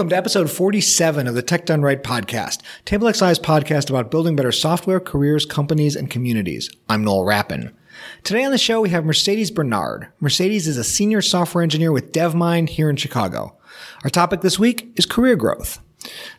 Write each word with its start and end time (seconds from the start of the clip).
Welcome 0.00 0.08
to 0.12 0.16
episode 0.16 0.50
47 0.50 1.26
of 1.26 1.34
the 1.34 1.42
Tech 1.42 1.66
Done 1.66 1.82
Right 1.82 2.02
podcast, 2.02 2.62
TableXI's 2.86 3.38
podcast 3.38 3.90
about 3.90 4.10
building 4.10 4.34
better 4.34 4.50
software, 4.50 4.98
careers, 4.98 5.44
companies, 5.44 5.94
and 5.94 6.08
communities. 6.08 6.70
I'm 6.88 7.04
Noel 7.04 7.26
Rappin. 7.26 7.70
Today 8.24 8.42
on 8.44 8.50
the 8.50 8.56
show, 8.56 8.80
we 8.80 8.88
have 8.88 9.04
Mercedes 9.04 9.50
Bernard. 9.50 10.10
Mercedes 10.18 10.66
is 10.66 10.78
a 10.78 10.84
senior 10.84 11.20
software 11.20 11.62
engineer 11.62 11.92
with 11.92 12.12
DevMynd 12.12 12.70
here 12.70 12.88
in 12.88 12.96
Chicago. 12.96 13.58
Our 14.02 14.08
topic 14.08 14.40
this 14.40 14.58
week 14.58 14.90
is 14.96 15.04
career 15.04 15.36
growth. 15.36 15.80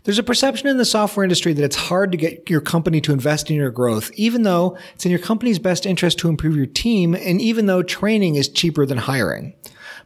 There's 0.05 0.17
a 0.17 0.23
perception 0.23 0.67
in 0.67 0.77
the 0.77 0.84
software 0.84 1.23
industry 1.23 1.53
that 1.53 1.63
it's 1.63 1.75
hard 1.75 2.12
to 2.13 2.17
get 2.17 2.49
your 2.49 2.62
company 2.62 2.99
to 3.02 3.13
invest 3.13 3.52
in 3.52 3.57
your 3.57 3.70
growth, 3.70 4.09
even 4.16 4.41
though 4.41 4.75
it's 4.95 5.05
in 5.05 5.12
your 5.12 5.20
company's 5.20 5.59
best 5.59 5.85
interest 5.85 6.17
to 6.17 6.30
improve 6.30 6.57
your 6.57 6.66
team, 6.66 7.13
and 7.13 7.39
even 7.39 7.67
though 7.67 7.84
training 7.84 8.38
is 8.38 8.49
cheaper 8.49 8.88
than 8.88 8.98
hiring. 8.98 9.53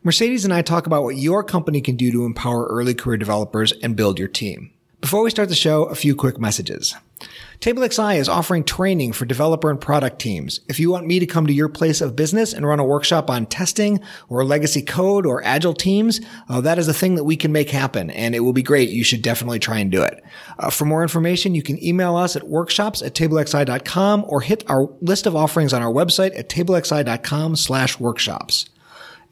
Mercedes 0.05 0.45
and 0.45 0.53
I 0.53 0.61
talk 0.61 0.85
about 0.85 1.01
what 1.01 1.17
your 1.17 1.43
company 1.43 1.81
can 1.81 1.95
do 1.95 2.11
to 2.11 2.25
empower 2.25 2.67
early 2.67 2.93
career 2.93 3.17
developers 3.17 3.71
and 3.81 3.95
build 3.95 4.19
your 4.19 4.27
team. 4.27 4.69
Before 5.01 5.23
we 5.23 5.31
start 5.31 5.49
the 5.49 5.55
show, 5.55 5.85
a 5.85 5.95
few 5.95 6.15
quick 6.15 6.39
messages. 6.39 6.95
TableXI 7.59 8.17
is 8.17 8.29
offering 8.29 8.63
training 8.63 9.13
for 9.13 9.25
developer 9.25 9.71
and 9.71 9.81
product 9.81 10.19
teams. 10.19 10.59
If 10.69 10.79
you 10.79 10.91
want 10.91 11.07
me 11.07 11.17
to 11.17 11.25
come 11.25 11.47
to 11.47 11.53
your 11.53 11.69
place 11.69 12.01
of 12.01 12.15
business 12.15 12.53
and 12.53 12.67
run 12.67 12.79
a 12.79 12.83
workshop 12.83 13.31
on 13.31 13.47
testing 13.47 13.99
or 14.29 14.45
legacy 14.45 14.83
code 14.83 15.25
or 15.25 15.43
agile 15.43 15.73
teams, 15.73 16.21
uh, 16.49 16.61
that 16.61 16.77
is 16.77 16.87
a 16.87 16.93
thing 16.93 17.15
that 17.15 17.23
we 17.23 17.35
can 17.35 17.51
make 17.51 17.71
happen 17.71 18.11
and 18.11 18.35
it 18.35 18.41
will 18.41 18.53
be 18.53 18.61
great. 18.61 18.89
You 18.89 19.03
should 19.03 19.23
definitely 19.23 19.57
try 19.57 19.79
and 19.79 19.91
do 19.91 20.03
it. 20.03 20.23
Uh, 20.59 20.69
for 20.69 20.85
more 20.85 21.01
information, 21.01 21.55
you 21.55 21.63
can 21.63 21.83
email 21.83 22.15
us 22.15 22.35
at 22.35 22.47
workshops 22.47 23.01
at 23.01 23.15
tablexi.com 23.15 24.25
or 24.27 24.41
hit 24.41 24.69
our 24.69 24.87
list 25.01 25.25
of 25.25 25.35
offerings 25.35 25.73
on 25.73 25.81
our 25.81 25.91
website 25.91 26.37
at 26.37 26.47
tablexi.com 26.47 27.55
slash 27.55 27.99
workshops. 27.99 28.69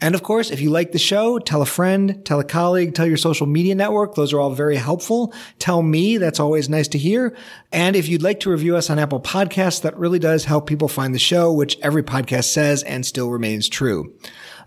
And 0.03 0.15
of 0.15 0.21
course, 0.21 0.51
if 0.51 0.59
you 0.59 0.69
like 0.69 0.91
the 0.91 0.99
show, 0.99 1.39
tell 1.39 1.61
a 1.61 1.65
friend, 1.65 2.25
tell 2.25 2.37
a 2.37 2.43
colleague, 2.43 2.93
tell 2.93 3.07
your 3.07 3.15
social 3.15 3.47
media 3.47 3.73
network. 3.73 4.15
Those 4.15 4.33
are 4.33 4.39
all 4.41 4.49
very 4.49 4.75
helpful. 4.75 5.33
Tell 5.59 5.81
me. 5.81 6.17
That's 6.17 6.41
always 6.41 6.67
nice 6.67 6.89
to 6.89 6.97
hear. 6.97 7.33
And 7.71 7.95
if 7.95 8.09
you'd 8.09 8.21
like 8.21 8.41
to 8.41 8.49
review 8.49 8.75
us 8.75 8.89
on 8.89 8.99
Apple 8.99 9.21
Podcasts, 9.21 9.81
that 9.83 9.97
really 9.97 10.19
does 10.19 10.43
help 10.43 10.67
people 10.67 10.89
find 10.89 11.15
the 11.15 11.19
show, 11.19 11.53
which 11.53 11.79
every 11.81 12.03
podcast 12.03 12.51
says 12.51 12.83
and 12.83 13.05
still 13.05 13.29
remains 13.29 13.69
true. 13.69 14.13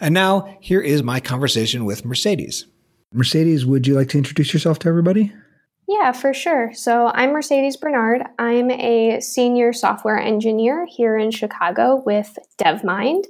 And 0.00 0.14
now 0.14 0.56
here 0.62 0.80
is 0.80 1.02
my 1.02 1.20
conversation 1.20 1.84
with 1.84 2.06
Mercedes. 2.06 2.64
Mercedes, 3.12 3.66
would 3.66 3.86
you 3.86 3.94
like 3.94 4.08
to 4.08 4.18
introduce 4.18 4.54
yourself 4.54 4.78
to 4.78 4.88
everybody? 4.88 5.34
Yeah, 5.86 6.12
for 6.12 6.32
sure. 6.32 6.72
So 6.72 7.10
I'm 7.12 7.32
Mercedes 7.32 7.76
Bernard. 7.76 8.22
I'm 8.38 8.70
a 8.70 9.20
senior 9.20 9.74
software 9.74 10.18
engineer 10.18 10.86
here 10.86 11.18
in 11.18 11.30
Chicago 11.30 12.02
with 12.06 12.38
DevMynd. 12.58 13.24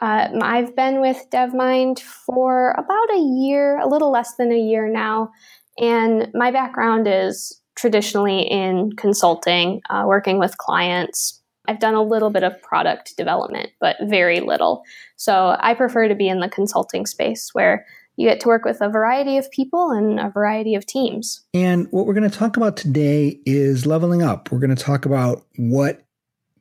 Uh, 0.00 0.28
I've 0.42 0.76
been 0.76 1.00
with 1.00 1.26
DevMynd 1.30 2.00
for 2.00 2.72
about 2.72 3.14
a 3.14 3.20
year, 3.20 3.78
a 3.78 3.88
little 3.88 4.10
less 4.10 4.34
than 4.36 4.52
a 4.52 4.58
year 4.58 4.88
now, 4.88 5.30
and 5.78 6.28
my 6.34 6.50
background 6.50 7.06
is 7.08 7.60
traditionally 7.76 8.40
in 8.40 8.92
consulting, 8.96 9.82
uh, 9.90 10.04
working 10.06 10.38
with 10.38 10.58
clients. 10.58 11.42
I've 11.68 11.80
done 11.80 11.94
a 11.94 12.02
little 12.02 12.30
bit 12.30 12.42
of 12.42 12.60
product 12.62 13.16
development, 13.16 13.70
but 13.80 13.96
very 14.02 14.40
little. 14.40 14.82
So 15.16 15.56
I 15.58 15.74
prefer 15.74 16.08
to 16.08 16.14
be 16.14 16.28
in 16.28 16.40
the 16.40 16.48
consulting 16.48 17.06
space 17.06 17.50
where 17.52 17.84
you 18.16 18.28
get 18.28 18.40
to 18.40 18.48
work 18.48 18.64
with 18.64 18.80
a 18.80 18.88
variety 18.88 19.36
of 19.36 19.50
people 19.50 19.90
and 19.90 20.18
a 20.18 20.30
variety 20.30 20.74
of 20.74 20.86
teams. 20.86 21.44
And 21.52 21.86
what 21.90 22.06
we're 22.06 22.14
going 22.14 22.30
to 22.30 22.38
talk 22.38 22.56
about 22.56 22.76
today 22.76 23.40
is 23.44 23.84
leveling 23.84 24.22
up. 24.22 24.50
We're 24.50 24.58
going 24.58 24.74
to 24.74 24.82
talk 24.82 25.04
about 25.04 25.44
what 25.56 26.05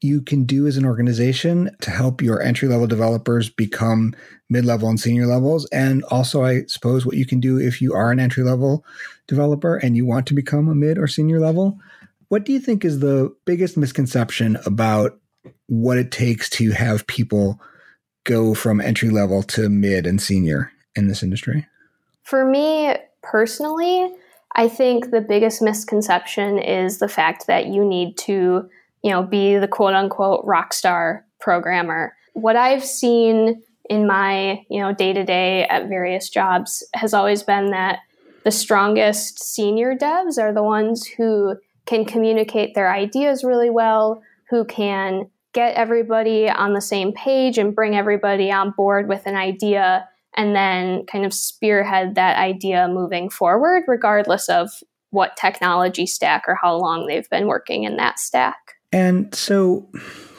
you 0.01 0.21
can 0.21 0.43
do 0.43 0.67
as 0.67 0.77
an 0.77 0.85
organization 0.85 1.69
to 1.81 1.91
help 1.91 2.21
your 2.21 2.41
entry 2.41 2.67
level 2.67 2.87
developers 2.87 3.49
become 3.49 4.13
mid 4.49 4.65
level 4.65 4.89
and 4.89 4.99
senior 4.99 5.25
levels. 5.25 5.67
And 5.71 6.03
also, 6.05 6.43
I 6.43 6.65
suppose, 6.67 7.05
what 7.05 7.15
you 7.15 7.25
can 7.25 7.39
do 7.39 7.59
if 7.59 7.81
you 7.81 7.93
are 7.93 8.11
an 8.11 8.19
entry 8.19 8.43
level 8.43 8.85
developer 9.27 9.77
and 9.77 9.95
you 9.95 10.05
want 10.05 10.27
to 10.27 10.33
become 10.33 10.67
a 10.67 10.75
mid 10.75 10.97
or 10.97 11.07
senior 11.07 11.39
level. 11.39 11.79
What 12.27 12.45
do 12.45 12.51
you 12.51 12.59
think 12.59 12.83
is 12.83 12.99
the 12.99 13.33
biggest 13.45 13.77
misconception 13.77 14.57
about 14.65 15.19
what 15.67 15.97
it 15.97 16.11
takes 16.11 16.49
to 16.51 16.71
have 16.71 17.07
people 17.07 17.59
go 18.23 18.53
from 18.53 18.81
entry 18.81 19.09
level 19.09 19.43
to 19.43 19.69
mid 19.69 20.05
and 20.05 20.21
senior 20.21 20.71
in 20.95 21.07
this 21.07 21.23
industry? 21.23 21.67
For 22.23 22.45
me 22.45 22.95
personally, 23.21 24.11
I 24.55 24.67
think 24.67 25.11
the 25.11 25.21
biggest 25.21 25.61
misconception 25.61 26.57
is 26.57 26.99
the 26.99 27.09
fact 27.09 27.47
that 27.47 27.67
you 27.67 27.83
need 27.83 28.17
to 28.19 28.69
you 29.05 29.11
know, 29.11 29.21
be 29.21 29.55
the 29.55 29.67
quote 29.67 29.93
unquote 29.93 30.43
rock 30.45 30.73
star 30.73 31.23
programmer. 31.39 32.17
What 32.33 32.55
I've 32.55 32.83
seen 32.83 33.61
in 33.87 34.07
my, 34.07 34.65
you 34.67 34.81
know, 34.81 34.95
day 34.95 35.13
to 35.13 35.23
day 35.23 35.65
at 35.65 35.87
various 35.87 36.27
jobs 36.27 36.83
has 36.95 37.13
always 37.13 37.43
been 37.43 37.69
that 37.69 37.99
the 38.45 38.51
strongest 38.51 39.43
senior 39.43 39.95
devs 39.95 40.39
are 40.39 40.51
the 40.51 40.63
ones 40.63 41.05
who 41.05 41.55
can 41.85 42.03
communicate 42.03 42.73
their 42.73 42.91
ideas 42.91 43.43
really 43.43 43.69
well, 43.69 44.23
who 44.49 44.65
can 44.65 45.29
get 45.53 45.75
everybody 45.75 46.49
on 46.49 46.73
the 46.73 46.81
same 46.81 47.13
page 47.13 47.59
and 47.59 47.75
bring 47.75 47.95
everybody 47.95 48.51
on 48.51 48.71
board 48.71 49.07
with 49.07 49.27
an 49.27 49.35
idea 49.35 50.09
and 50.35 50.55
then 50.55 51.05
kind 51.05 51.25
of 51.25 51.33
spearhead 51.33 52.15
that 52.15 52.39
idea 52.39 52.87
moving 52.87 53.29
forward, 53.29 53.83
regardless 53.87 54.49
of 54.49 54.71
what 55.11 55.37
technology 55.37 56.07
stack 56.07 56.45
or 56.47 56.57
how 56.59 56.75
long 56.75 57.05
they've 57.05 57.29
been 57.29 57.45
working 57.45 57.83
in 57.83 57.97
that 57.97 58.17
stack. 58.17 58.64
And 58.91 59.33
so 59.33 59.89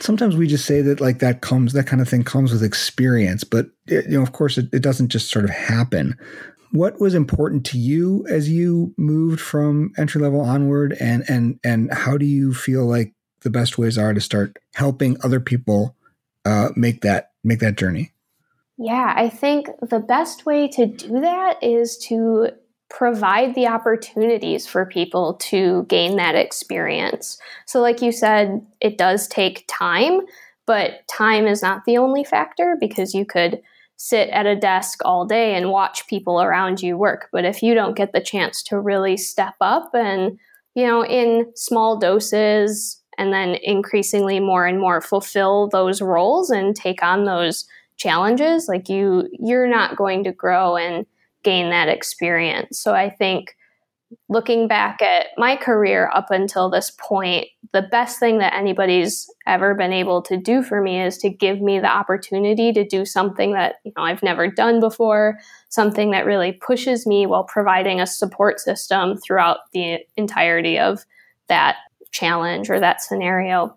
sometimes 0.00 0.36
we 0.36 0.46
just 0.46 0.64
say 0.64 0.82
that 0.82 1.00
like 1.00 1.18
that 1.18 1.40
comes 1.40 1.72
that 1.72 1.86
kind 1.86 2.00
of 2.00 2.08
thing 2.08 2.24
comes 2.24 2.52
with 2.52 2.62
experience, 2.62 3.44
but 3.44 3.66
it, 3.86 4.06
you 4.06 4.16
know, 4.16 4.22
of 4.22 4.32
course, 4.32 4.58
it, 4.58 4.68
it 4.72 4.82
doesn't 4.82 5.08
just 5.08 5.30
sort 5.30 5.44
of 5.44 5.50
happen. 5.50 6.16
What 6.72 7.00
was 7.00 7.14
important 7.14 7.64
to 7.66 7.78
you 7.78 8.26
as 8.28 8.48
you 8.48 8.94
moved 8.96 9.40
from 9.40 9.92
entry 9.96 10.20
level 10.20 10.40
onward, 10.40 10.96
and 11.00 11.24
and 11.28 11.58
and 11.64 11.92
how 11.92 12.18
do 12.18 12.26
you 12.26 12.52
feel 12.52 12.86
like 12.86 13.14
the 13.40 13.50
best 13.50 13.78
ways 13.78 13.96
are 13.96 14.12
to 14.12 14.20
start 14.20 14.56
helping 14.74 15.16
other 15.22 15.40
people 15.40 15.96
uh, 16.44 16.70
make 16.74 17.02
that 17.02 17.32
make 17.44 17.60
that 17.60 17.76
journey? 17.76 18.12
Yeah, 18.78 19.14
I 19.16 19.28
think 19.28 19.68
the 19.80 20.00
best 20.00 20.44
way 20.44 20.68
to 20.68 20.86
do 20.86 21.20
that 21.20 21.62
is 21.62 21.96
to 22.08 22.50
provide 22.88 23.54
the 23.54 23.66
opportunities 23.66 24.66
for 24.66 24.86
people 24.86 25.34
to 25.34 25.84
gain 25.88 26.16
that 26.16 26.34
experience. 26.34 27.38
So, 27.66 27.80
like 27.80 28.00
you 28.00 28.12
said, 28.12 28.64
it 28.80 28.96
does 28.98 29.26
take 29.26 29.64
time, 29.68 30.20
but 30.66 31.06
time 31.08 31.46
is 31.46 31.62
not 31.62 31.84
the 31.84 31.98
only 31.98 32.24
factor 32.24 32.76
because 32.78 33.14
you 33.14 33.24
could 33.24 33.60
sit 33.96 34.28
at 34.30 34.46
a 34.46 34.56
desk 34.56 35.00
all 35.04 35.24
day 35.26 35.54
and 35.54 35.70
watch 35.70 36.06
people 36.06 36.40
around 36.40 36.82
you 36.82 36.96
work. 36.96 37.28
But 37.32 37.44
if 37.44 37.62
you 37.62 37.74
don't 37.74 37.96
get 37.96 38.12
the 38.12 38.20
chance 38.20 38.62
to 38.64 38.78
really 38.78 39.16
step 39.16 39.54
up 39.60 39.90
and, 39.94 40.38
you 40.74 40.86
know, 40.86 41.04
in 41.04 41.50
small 41.54 41.98
doses 41.98 43.00
and 43.18 43.32
then 43.32 43.56
increasingly 43.62 44.38
more 44.38 44.66
and 44.66 44.78
more 44.78 45.00
fulfill 45.00 45.68
those 45.68 46.02
roles 46.02 46.50
and 46.50 46.76
take 46.76 47.02
on 47.02 47.24
those 47.24 47.66
challenges, 47.96 48.68
like 48.68 48.90
you, 48.90 49.28
you're 49.32 49.68
not 49.68 49.96
going 49.96 50.22
to 50.24 50.32
grow 50.32 50.76
and 50.76 51.06
gain 51.46 51.70
that 51.70 51.88
experience. 51.88 52.80
So 52.80 52.92
I 52.92 53.08
think 53.08 53.56
looking 54.28 54.66
back 54.66 55.00
at 55.00 55.28
my 55.36 55.54
career 55.54 56.10
up 56.12 56.30
until 56.30 56.68
this 56.68 56.90
point, 56.90 57.46
the 57.72 57.82
best 57.82 58.18
thing 58.18 58.38
that 58.38 58.52
anybody's 58.52 59.30
ever 59.46 59.72
been 59.72 59.92
able 59.92 60.22
to 60.22 60.36
do 60.36 60.60
for 60.60 60.82
me 60.82 61.00
is 61.00 61.18
to 61.18 61.30
give 61.30 61.60
me 61.60 61.78
the 61.78 61.88
opportunity 61.88 62.72
to 62.72 62.84
do 62.84 63.04
something 63.04 63.52
that 63.52 63.76
you 63.84 63.92
know 63.96 64.02
I've 64.02 64.24
never 64.24 64.50
done 64.50 64.80
before, 64.80 65.38
something 65.68 66.10
that 66.10 66.26
really 66.26 66.50
pushes 66.52 67.06
me 67.06 67.26
while 67.26 67.44
providing 67.44 68.00
a 68.00 68.08
support 68.08 68.58
system 68.58 69.16
throughout 69.16 69.58
the 69.72 69.98
entirety 70.16 70.80
of 70.80 71.04
that 71.46 71.76
challenge 72.10 72.70
or 72.70 72.80
that 72.80 73.02
scenario. 73.02 73.76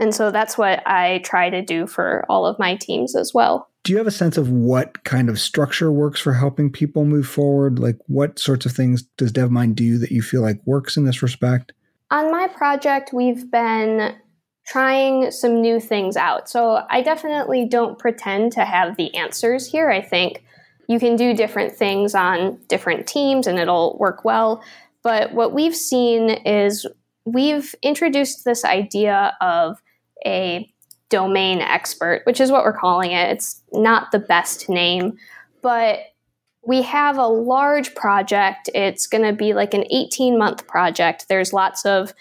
And 0.00 0.14
so 0.14 0.30
that's 0.30 0.56
what 0.56 0.86
I 0.86 1.18
try 1.24 1.50
to 1.50 1.62
do 1.62 1.86
for 1.86 2.24
all 2.28 2.46
of 2.46 2.58
my 2.58 2.76
teams 2.76 3.14
as 3.16 3.32
well 3.34 3.68
do 3.84 3.92
you 3.92 3.98
have 3.98 4.06
a 4.06 4.12
sense 4.12 4.36
of 4.36 4.48
what 4.48 5.02
kind 5.04 5.28
of 5.28 5.40
structure 5.40 5.90
works 5.90 6.20
for 6.20 6.32
helping 6.32 6.70
people 6.70 7.04
move 7.04 7.26
forward? 7.26 7.78
Like, 7.78 7.98
what 8.06 8.38
sorts 8.38 8.64
of 8.64 8.72
things 8.72 9.02
does 9.16 9.32
DevMynd 9.32 9.74
do 9.74 9.98
that 9.98 10.12
you 10.12 10.22
feel 10.22 10.40
like 10.40 10.60
works 10.64 10.96
in 10.96 11.04
this 11.04 11.22
respect? 11.22 11.72
On 12.10 12.30
my 12.30 12.46
project, 12.46 13.12
we've 13.12 13.50
been 13.50 14.16
trying 14.66 15.32
some 15.32 15.60
new 15.60 15.80
things 15.80 16.16
out. 16.16 16.48
So, 16.48 16.84
I 16.90 17.02
definitely 17.02 17.66
don't 17.66 17.98
pretend 17.98 18.52
to 18.52 18.64
have 18.64 18.96
the 18.96 19.12
answers 19.16 19.66
here. 19.66 19.90
I 19.90 20.00
think 20.00 20.44
you 20.88 21.00
can 21.00 21.16
do 21.16 21.34
different 21.34 21.72
things 21.72 22.14
on 22.14 22.60
different 22.68 23.08
teams 23.08 23.46
and 23.48 23.58
it'll 23.58 23.96
work 23.98 24.24
well. 24.24 24.62
But 25.02 25.34
what 25.34 25.52
we've 25.52 25.74
seen 25.74 26.30
is 26.30 26.86
we've 27.24 27.74
introduced 27.82 28.44
this 28.44 28.64
idea 28.64 29.36
of 29.40 29.82
a 30.26 30.72
domain 31.08 31.60
expert, 31.60 32.22
which 32.24 32.40
is 32.40 32.50
what 32.50 32.64
we're 32.64 32.76
calling 32.76 33.12
it. 33.12 33.30
It's 33.30 33.60
not 33.72 34.12
the 34.12 34.18
best 34.18 34.68
name, 34.68 35.18
but 35.60 35.98
we 36.64 36.82
have 36.82 37.18
a 37.18 37.26
large 37.26 37.94
project. 37.94 38.70
It's 38.74 39.06
going 39.06 39.24
to 39.24 39.32
be 39.32 39.52
like 39.52 39.74
an 39.74 39.84
18 39.90 40.38
month 40.38 40.66
project. 40.66 41.26
There's 41.28 41.52
lots 41.52 41.84
of 41.84 42.14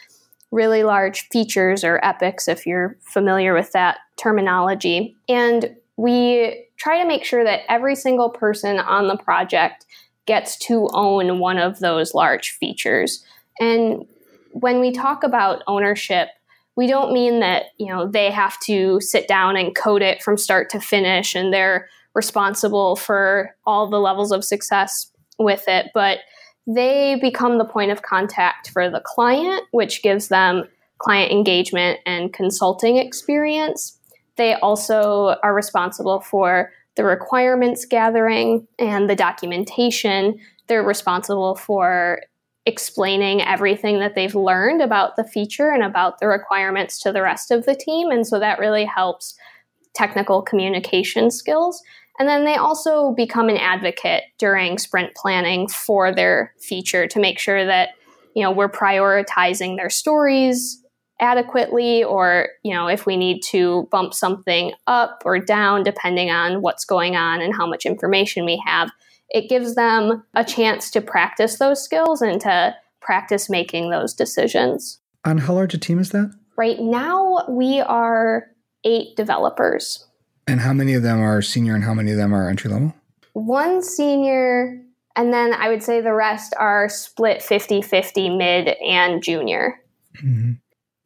really 0.51 0.83
large 0.83 1.27
features 1.29 1.83
or 1.83 2.03
epics, 2.03 2.47
if 2.47 2.65
you're 2.65 2.97
familiar 3.01 3.53
with 3.53 3.71
that 3.71 3.99
terminology. 4.17 5.15
And 5.29 5.75
we 5.95 6.65
try 6.77 7.01
to 7.01 7.07
make 7.07 7.23
sure 7.23 7.43
that 7.43 7.61
every 7.69 7.95
single 7.95 8.29
person 8.29 8.79
on 8.79 9.07
the 9.07 9.15
project 9.15 9.85
gets 10.25 10.57
to 10.57 10.89
own 10.93 11.39
one 11.39 11.57
of 11.57 11.79
those 11.79 12.13
large 12.13 12.51
features. 12.51 13.23
And 13.59 14.05
when 14.53 14.79
we 14.79 14.91
talk 14.91 15.23
about 15.23 15.63
ownership, 15.67 16.29
we 16.75 16.87
don't 16.87 17.13
mean 17.13 17.39
that 17.41 17.65
you 17.77 17.87
know 17.87 18.07
they 18.07 18.31
have 18.31 18.59
to 18.61 18.99
sit 19.01 19.27
down 19.27 19.57
and 19.57 19.75
code 19.75 20.01
it 20.01 20.23
from 20.23 20.37
start 20.37 20.69
to 20.69 20.79
finish 20.79 21.35
and 21.35 21.53
they're 21.53 21.89
responsible 22.13 22.95
for 22.95 23.55
all 23.65 23.89
the 23.89 23.99
levels 23.99 24.31
of 24.31 24.43
success 24.43 25.11
with 25.39 25.63
it 25.67 25.87
but 25.93 26.19
they 26.67 27.17
become 27.21 27.57
the 27.57 27.65
point 27.65 27.91
of 27.91 28.01
contact 28.01 28.69
for 28.69 28.89
the 28.89 29.01
client 29.05 29.63
which 29.71 30.01
gives 30.01 30.27
them 30.27 30.65
client 31.01 31.31
engagement 31.31 31.99
and 32.05 32.31
consulting 32.31 32.97
experience. 32.97 33.97
They 34.37 34.53
also 34.55 35.35
are 35.43 35.53
responsible 35.53 36.21
for 36.21 36.71
the 36.95 37.03
requirements 37.03 37.85
gathering 37.85 38.67
and 38.77 39.09
the 39.09 39.15
documentation. 39.15 40.39
They're 40.67 40.83
responsible 40.83 41.55
for 41.55 42.21
explaining 42.65 43.41
everything 43.41 43.99
that 43.99 44.15
they've 44.15 44.35
learned 44.35 44.81
about 44.81 45.15
the 45.15 45.23
feature 45.23 45.71
and 45.71 45.83
about 45.83 46.19
the 46.19 46.27
requirements 46.27 46.99
to 46.99 47.11
the 47.11 47.21
rest 47.21 47.51
of 47.51 47.65
the 47.65 47.75
team. 47.75 48.11
And 48.11 48.25
so 48.25 48.39
that 48.39 48.59
really 48.59 48.85
helps 48.85 49.35
technical 49.95 50.41
communication 50.41 51.31
skills. 51.31 51.81
And 52.19 52.29
then 52.29 52.45
they 52.45 52.55
also 52.55 53.13
become 53.13 53.49
an 53.49 53.57
advocate 53.57 54.23
during 54.37 54.77
sprint 54.77 55.15
planning 55.15 55.67
for 55.67 56.13
their 56.13 56.53
feature 56.59 57.07
to 57.07 57.19
make 57.19 57.39
sure 57.39 57.65
that, 57.65 57.89
you 58.35 58.43
know, 58.43 58.51
we're 58.51 58.69
prioritizing 58.69 59.75
their 59.75 59.89
stories 59.89 60.83
adequately 61.19 62.03
or, 62.03 62.49
you 62.63 62.73
know, 62.73 62.87
if 62.87 63.05
we 63.05 63.17
need 63.17 63.41
to 63.41 63.87
bump 63.91 64.13
something 64.13 64.73
up 64.87 65.23
or 65.25 65.39
down 65.39 65.83
depending 65.83 66.29
on 66.29 66.61
what's 66.61 66.85
going 66.85 67.15
on 67.15 67.41
and 67.41 67.55
how 67.55 67.65
much 67.65 67.85
information 67.85 68.45
we 68.45 68.61
have 68.65 68.91
it 69.31 69.49
gives 69.49 69.75
them 69.75 70.23
a 70.33 70.43
chance 70.43 70.91
to 70.91 71.01
practice 71.01 71.57
those 71.57 71.83
skills 71.83 72.21
and 72.21 72.39
to 72.41 72.75
practice 73.01 73.49
making 73.49 73.89
those 73.89 74.13
decisions. 74.13 74.99
On 75.25 75.37
how 75.37 75.53
large 75.53 75.73
a 75.73 75.77
team 75.77 75.99
is 75.99 76.11
that? 76.11 76.33
Right 76.57 76.79
now, 76.79 77.45
we 77.49 77.79
are 77.79 78.51
eight 78.83 79.15
developers. 79.15 80.05
And 80.47 80.59
how 80.59 80.73
many 80.73 80.93
of 80.93 81.03
them 81.03 81.19
are 81.19 81.41
senior 81.41 81.75
and 81.75 81.83
how 81.83 81.93
many 81.93 82.11
of 82.11 82.17
them 82.17 82.33
are 82.33 82.49
entry 82.49 82.69
level? 82.69 82.93
One 83.33 83.81
senior, 83.81 84.81
and 85.15 85.33
then 85.33 85.53
I 85.53 85.69
would 85.69 85.81
say 85.81 86.01
the 86.01 86.13
rest 86.13 86.53
are 86.59 86.89
split 86.89 87.41
50 87.41 87.81
50 87.81 88.29
mid 88.37 88.67
and 88.85 89.23
junior. 89.23 89.79
Mm-hmm. 90.21 90.53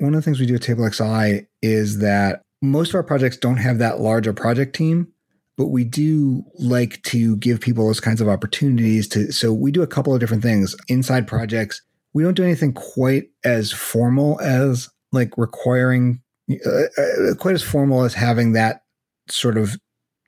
One 0.03 0.13
of 0.13 0.19
the 0.19 0.21
things 0.23 0.39
we 0.39 0.45
do 0.45 0.55
at 0.55 0.61
Table 0.61 0.89
XI 0.89 1.47
is 1.61 1.99
that 1.99 2.41
most 2.61 2.89
of 2.89 2.95
our 2.95 3.03
projects 3.03 3.37
don't 3.37 3.57
have 3.57 3.77
that 3.77 3.99
large 3.99 4.27
a 4.27 4.33
project 4.33 4.75
team 4.75 5.13
but 5.57 5.67
we 5.67 5.83
do 5.83 6.43
like 6.55 7.01
to 7.03 7.37
give 7.37 7.61
people 7.61 7.87
those 7.87 7.99
kinds 7.99 8.21
of 8.21 8.27
opportunities 8.27 9.07
to 9.07 9.31
so 9.31 9.53
we 9.53 9.71
do 9.71 9.81
a 9.81 9.87
couple 9.87 10.13
of 10.13 10.19
different 10.19 10.43
things. 10.43 10.75
Inside 10.87 11.27
projects 11.27 11.81
we 12.15 12.23
don't 12.23 12.33
do 12.33 12.43
anything 12.43 12.73
quite 12.73 13.25
as 13.43 13.71
formal 13.71 14.39
as 14.39 14.89
like 15.11 15.37
requiring 15.37 16.21
uh, 16.49 16.69
uh, 16.97 17.35
quite 17.37 17.53
as 17.53 17.61
formal 17.61 18.03
as 18.03 18.13
having 18.13 18.53
that 18.53 18.81
sort 19.29 19.57
of 19.57 19.77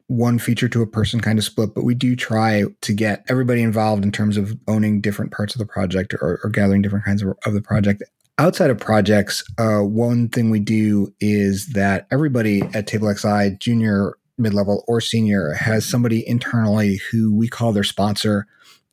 one 0.07 0.37
feature 0.37 0.69
to 0.69 0.81
a 0.81 0.87
person 0.87 1.19
kind 1.19 1.39
of 1.39 1.45
split 1.45 1.73
but 1.73 1.83
we 1.83 1.95
do 1.95 2.15
try 2.15 2.63
to 2.81 2.93
get 2.93 3.23
everybody 3.29 3.61
involved 3.61 4.03
in 4.03 4.11
terms 4.11 4.37
of 4.37 4.55
owning 4.67 5.01
different 5.01 5.31
parts 5.31 5.55
of 5.55 5.59
the 5.59 5.65
project 5.65 6.13
or, 6.15 6.39
or 6.43 6.49
gathering 6.49 6.81
different 6.81 7.05
kinds 7.05 7.21
of, 7.21 7.37
of 7.45 7.53
the 7.53 7.61
project. 7.61 8.03
Outside 8.37 8.69
of 8.69 8.77
projects 8.77 9.43
uh, 9.57 9.79
one 9.79 10.27
thing 10.29 10.49
we 10.49 10.59
do 10.59 11.13
is 11.19 11.67
that 11.69 12.05
everybody 12.11 12.61
at 12.73 12.87
Table 12.87 13.13
XI, 13.13 13.57
junior 13.59 14.13
mid 14.37 14.53
level 14.53 14.83
or 14.87 15.01
senior 15.01 15.53
has 15.53 15.85
somebody 15.85 16.27
internally 16.27 16.99
who 17.11 17.33
we 17.33 17.47
call 17.47 17.71
their 17.71 17.83
sponsor. 17.83 18.47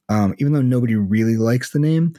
Um, 0.08 0.34
even 0.38 0.52
though 0.52 0.62
nobody 0.62 0.96
really 0.96 1.36
likes 1.36 1.70
the 1.70 1.78
name, 1.78 2.14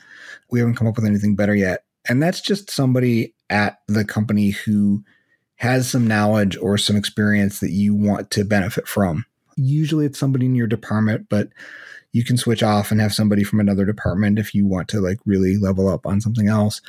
we 0.49 0.59
haven't 0.59 0.75
come 0.75 0.87
up 0.87 0.95
with 0.95 1.05
anything 1.05 1.35
better 1.35 1.55
yet. 1.55 1.83
And 2.07 2.21
that's 2.21 2.41
just 2.41 2.71
somebody 2.71 3.33
at 3.49 3.79
the 3.87 4.05
company 4.05 4.51
who 4.51 5.03
has 5.57 5.89
some 5.89 6.07
knowledge 6.07 6.57
or 6.57 6.77
some 6.77 6.95
experience 6.95 7.59
that 7.59 7.71
you 7.71 7.95
want 7.95 8.31
to 8.31 8.43
benefit 8.43 8.87
from. 8.87 9.25
Usually 9.55 10.05
it's 10.05 10.19
somebody 10.19 10.45
in 10.45 10.55
your 10.55 10.67
department, 10.67 11.27
but 11.29 11.49
you 12.11 12.23
can 12.23 12.37
switch 12.37 12.63
off 12.63 12.91
and 12.91 12.99
have 12.99 13.13
somebody 13.13 13.43
from 13.43 13.59
another 13.59 13.85
department 13.85 14.39
if 14.39 14.53
you 14.53 14.65
want 14.65 14.87
to 14.89 14.99
like 14.99 15.19
really 15.25 15.57
level 15.57 15.87
up 15.87 16.05
on 16.05 16.21
something 16.21 16.47
else 16.47 16.81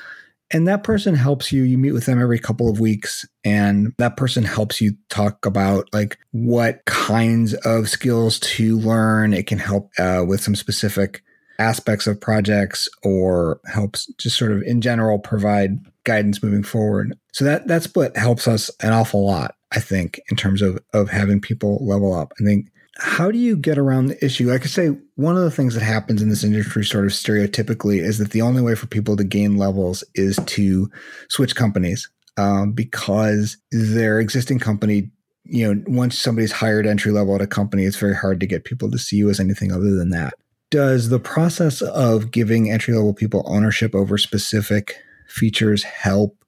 and 0.51 0.69
that 0.69 0.85
person 0.85 1.15
helps 1.15 1.53
you. 1.53 1.63
You 1.63 1.79
meet 1.79 1.93
with 1.93 2.07
them 2.07 2.21
every 2.21 2.39
couple 2.39 2.71
of 2.71 2.81
weeks 2.81 3.27
and 3.45 3.93
that 3.99 4.17
person 4.17 4.45
helps 4.45 4.81
you 4.81 4.93
talk 5.09 5.45
about 5.45 5.89
like 5.93 6.19
what 6.33 6.85
kinds 6.85 7.55
of 7.55 7.89
skills 7.89 8.39
to 8.41 8.79
learn. 8.79 9.35
It 9.35 9.47
can 9.47 9.59
help 9.59 9.91
uh, 9.99 10.25
with 10.27 10.41
some 10.41 10.55
specific 10.55 11.23
aspects 11.59 12.07
of 12.07 12.21
projects 12.21 12.89
or 13.03 13.61
helps 13.67 14.07
just 14.19 14.37
sort 14.37 14.53
of 14.53 14.63
in 14.63 14.81
general 14.81 15.19
provide 15.19 15.79
guidance 16.05 16.43
moving 16.43 16.63
forward. 16.63 17.17
So 17.33 17.45
that 17.45 17.67
that 17.69 17.83
split 17.83 18.17
helps 18.17 18.47
us 18.47 18.71
an 18.81 18.93
awful 18.93 19.27
lot 19.27 19.57
i 19.73 19.81
think 19.81 20.21
in 20.31 20.37
terms 20.37 20.63
of 20.63 20.79
of 20.93 21.11
having 21.11 21.41
people 21.41 21.85
level 21.85 22.15
up. 22.15 22.33
I 22.41 22.45
think 22.45 22.67
how 22.99 23.31
do 23.31 23.39
you 23.39 23.57
get 23.57 23.79
around 23.79 24.07
the 24.07 24.25
issue? 24.25 24.53
I 24.53 24.59
could 24.59 24.71
say, 24.71 24.89
one 25.17 25.37
of 25.37 25.43
the 25.43 25.51
things 25.51 25.75
that 25.75 25.83
happens 25.83 26.23
in 26.23 26.31
this 26.31 26.45
industry, 26.45 26.85
sort 26.85 27.05
of 27.05 27.13
stereotypically, 27.13 28.01
is 28.01 28.19
that 28.19 28.31
the 28.31 28.43
only 28.43 28.63
way 28.63 28.75
for 28.75 28.87
people 28.87 29.17
to 29.17 29.25
gain 29.25 29.57
levels 29.57 30.03
is 30.15 30.39
to 30.47 30.91
switch 31.29 31.55
companies 31.55 32.09
um, 32.37 32.73
because 32.73 33.59
their 33.71 34.19
existing 34.19 34.59
company, 34.59 35.11
you 35.45 35.75
know, 35.75 35.83
once 35.87 36.19
somebody's 36.19 36.53
hired 36.53 36.87
entry 36.87 37.13
level 37.13 37.35
at 37.35 37.43
a 37.43 37.47
company, 37.47 37.85
it's 37.85 37.99
very 37.99 38.17
hard 38.17 38.41
to 38.41 38.47
get 38.47 38.65
people 38.65 38.91
to 38.91 38.99
see 38.99 39.17
you 39.17 39.29
as 39.29 39.41
anything 39.41 39.73
other 39.73 39.95
than 39.95 40.11
that. 40.11 40.35
Does 40.71 41.11
the 41.11 41.21
process 41.21 41.83
of 41.83 42.31
giving 42.31 42.71
entry 42.71 42.95
level 42.95 43.15
people 43.15 43.45
ownership 43.47 43.95
over 43.95 44.19
specific 44.19 44.97
features 45.29 45.83
help 45.83 46.45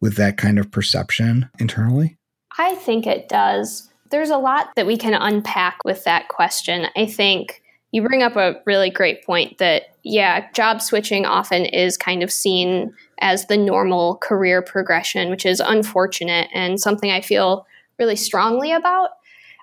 with 0.00 0.16
that 0.16 0.36
kind 0.36 0.58
of 0.58 0.70
perception 0.70 1.48
internally? 1.58 2.18
I 2.58 2.74
think 2.74 3.06
it 3.06 3.28
does 3.28 3.88
there's 4.14 4.30
a 4.30 4.38
lot 4.38 4.70
that 4.76 4.86
we 4.86 4.96
can 4.96 5.12
unpack 5.12 5.78
with 5.84 6.04
that 6.04 6.28
question. 6.28 6.86
I 6.96 7.04
think 7.04 7.60
you 7.90 8.00
bring 8.00 8.22
up 8.22 8.36
a 8.36 8.60
really 8.64 8.88
great 8.88 9.24
point 9.24 9.58
that, 9.58 9.86
yeah, 10.04 10.52
job 10.52 10.80
switching 10.80 11.26
often 11.26 11.64
is 11.64 11.96
kind 11.96 12.22
of 12.22 12.30
seen 12.30 12.94
as 13.18 13.46
the 13.46 13.56
normal 13.56 14.18
career 14.18 14.62
progression, 14.62 15.30
which 15.30 15.44
is 15.44 15.58
unfortunate 15.58 16.48
and 16.54 16.80
something 16.80 17.10
I 17.10 17.22
feel 17.22 17.66
really 17.98 18.14
strongly 18.14 18.70
about. 18.70 19.10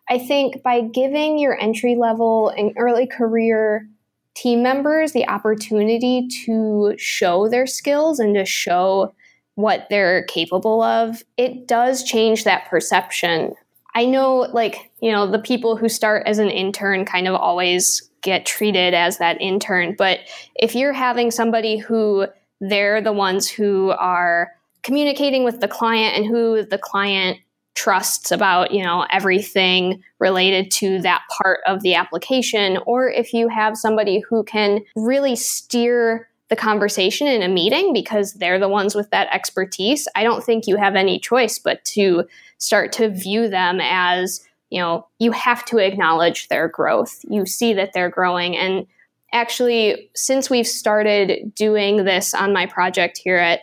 I 0.10 0.20
think 0.20 0.62
by 0.64 0.82
giving 0.82 1.40
your 1.40 1.58
entry 1.58 1.96
level 1.96 2.50
and 2.50 2.74
early 2.76 3.08
career 3.08 3.88
team 4.34 4.62
members 4.62 5.14
the 5.14 5.30
opportunity 5.30 6.28
to 6.44 6.96
show 6.98 7.48
their 7.48 7.68
skills 7.68 8.20
and 8.20 8.36
to 8.36 8.44
show 8.44 9.14
what 9.56 9.88
they're 9.90 10.24
capable 10.24 10.82
of, 10.82 11.24
it 11.38 11.70
does 11.70 12.04
change 12.04 12.44
that 12.44 12.70
perception 12.70 13.56
I 13.96 14.06
know, 14.06 14.48
like, 14.54 14.92
you 15.02 15.12
know, 15.12 15.30
the 15.30 15.40
people 15.40 15.76
who 15.76 15.90
start 15.90 16.24
as 16.26 16.40
an 16.40 16.50
intern 16.50 17.06
kind 17.06 17.28
of 17.28 17.36
always 17.36 18.10
get 18.22 18.46
treated 18.46 18.94
as 18.94 19.18
that 19.18 19.42
intern. 19.42 19.96
But 19.98 20.20
if 20.56 20.76
you're 20.76 20.94
having 20.94 21.32
somebody 21.32 21.78
who 21.78 22.28
they're 22.62 23.02
the 23.02 23.12
ones 23.12 23.50
who 23.50 23.90
are 23.98 24.52
communicating 24.84 25.44
with 25.44 25.60
the 25.60 25.68
client 25.68 26.16
and 26.16 26.26
who 26.26 26.64
the 26.64 26.78
client 26.78 27.40
trusts 27.74 28.32
about 28.32 28.72
you 28.72 28.84
know 28.84 29.06
everything 29.12 30.04
related 30.20 30.70
to 30.70 31.00
that 31.02 31.22
part 31.30 31.62
of 31.66 31.82
the 31.82 31.96
application 31.96 32.78
or 32.86 33.10
if 33.10 33.34
you 33.34 33.48
have 33.48 33.78
somebody 33.78 34.20
who 34.20 34.44
can 34.44 34.82
really 34.96 35.38
steer 35.38 36.28
the 36.50 36.56
conversation 36.56 37.28
in 37.28 37.42
a 37.42 37.48
meeting 37.48 37.94
because 37.94 38.34
they're 38.34 38.60
the 38.60 38.68
ones 38.68 38.94
with 38.94 39.10
that 39.12 39.34
expertise 39.34 40.06
i 40.18 40.24
don't 40.24 40.44
think 40.44 40.68
you 40.68 40.76
have 40.76 40.96
any 40.96 41.18
choice 41.18 41.58
but 41.58 41.84
to 41.86 42.26
start 42.62 42.92
to 42.94 43.10
view 43.10 43.50
them 43.50 43.80
as, 43.82 44.48
you 44.70 44.80
know, 44.80 45.08
you 45.18 45.32
have 45.32 45.66
to 45.66 45.80
acknowledge 45.80 46.48
their 46.48 46.68
growth. 46.68 47.20
You 47.28 47.46
see 47.48 47.74
that 47.74 47.92
they're 47.94 48.10
growing. 48.10 48.56
And 48.56 48.86
actually, 49.34 50.12
since 50.16 50.48
we've 50.48 50.68
started 50.68 51.56
doing 51.56 52.06
this 52.06 52.36
on 52.36 52.54
my 52.54 52.68
project 52.68 53.18
here 53.18 53.38
at 53.38 53.62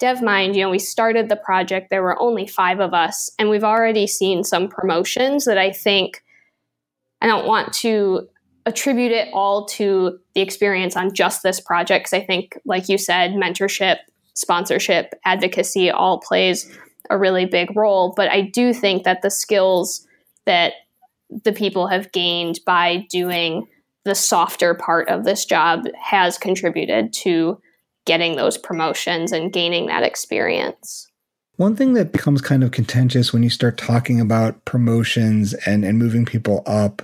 DevMynd, 0.00 0.56
you 0.56 0.62
know, 0.62 0.70
we 0.70 0.80
started 0.80 1.28
the 1.28 1.36
project, 1.36 1.90
there 1.90 2.02
were 2.02 2.20
only 2.20 2.44
five 2.44 2.80
of 2.80 2.92
us, 2.92 3.30
and 3.38 3.50
we've 3.50 3.64
already 3.64 4.08
seen 4.08 4.42
some 4.42 4.68
promotions 4.68 5.44
that 5.44 5.58
I 5.58 5.70
think 5.70 6.24
I 7.20 7.28
don't 7.28 7.46
want 7.46 7.72
to 7.74 8.28
attribute 8.66 9.12
it 9.12 9.28
all 9.32 9.66
to 9.66 10.18
the 10.34 10.40
experience 10.40 10.96
on 10.96 11.14
just 11.14 11.44
this 11.44 11.60
project 11.60 12.06
because 12.06 12.20
I 12.20 12.26
think, 12.26 12.58
like 12.64 12.88
you 12.88 12.98
said, 12.98 13.32
mentorship, 13.32 13.98
sponsorship, 14.34 15.14
advocacy 15.24 15.90
all 15.90 16.18
plays 16.18 16.66
a 17.08 17.18
really 17.18 17.46
big 17.46 17.74
role. 17.76 18.12
But 18.16 18.30
I 18.30 18.42
do 18.42 18.72
think 18.72 19.04
that 19.04 19.22
the 19.22 19.30
skills 19.30 20.06
that 20.46 20.74
the 21.44 21.52
people 21.52 21.86
have 21.86 22.12
gained 22.12 22.60
by 22.66 23.06
doing 23.10 23.66
the 24.04 24.14
softer 24.14 24.74
part 24.74 25.08
of 25.08 25.24
this 25.24 25.44
job 25.44 25.84
has 26.00 26.38
contributed 26.38 27.12
to 27.12 27.60
getting 28.06 28.36
those 28.36 28.58
promotions 28.58 29.30
and 29.30 29.52
gaining 29.52 29.86
that 29.86 30.02
experience. 30.02 31.06
One 31.56 31.76
thing 31.76 31.92
that 31.92 32.12
becomes 32.12 32.40
kind 32.40 32.64
of 32.64 32.70
contentious 32.70 33.32
when 33.32 33.42
you 33.42 33.50
start 33.50 33.76
talking 33.76 34.20
about 34.20 34.64
promotions 34.64 35.52
and, 35.66 35.84
and 35.84 35.98
moving 35.98 36.24
people 36.24 36.62
up 36.66 37.02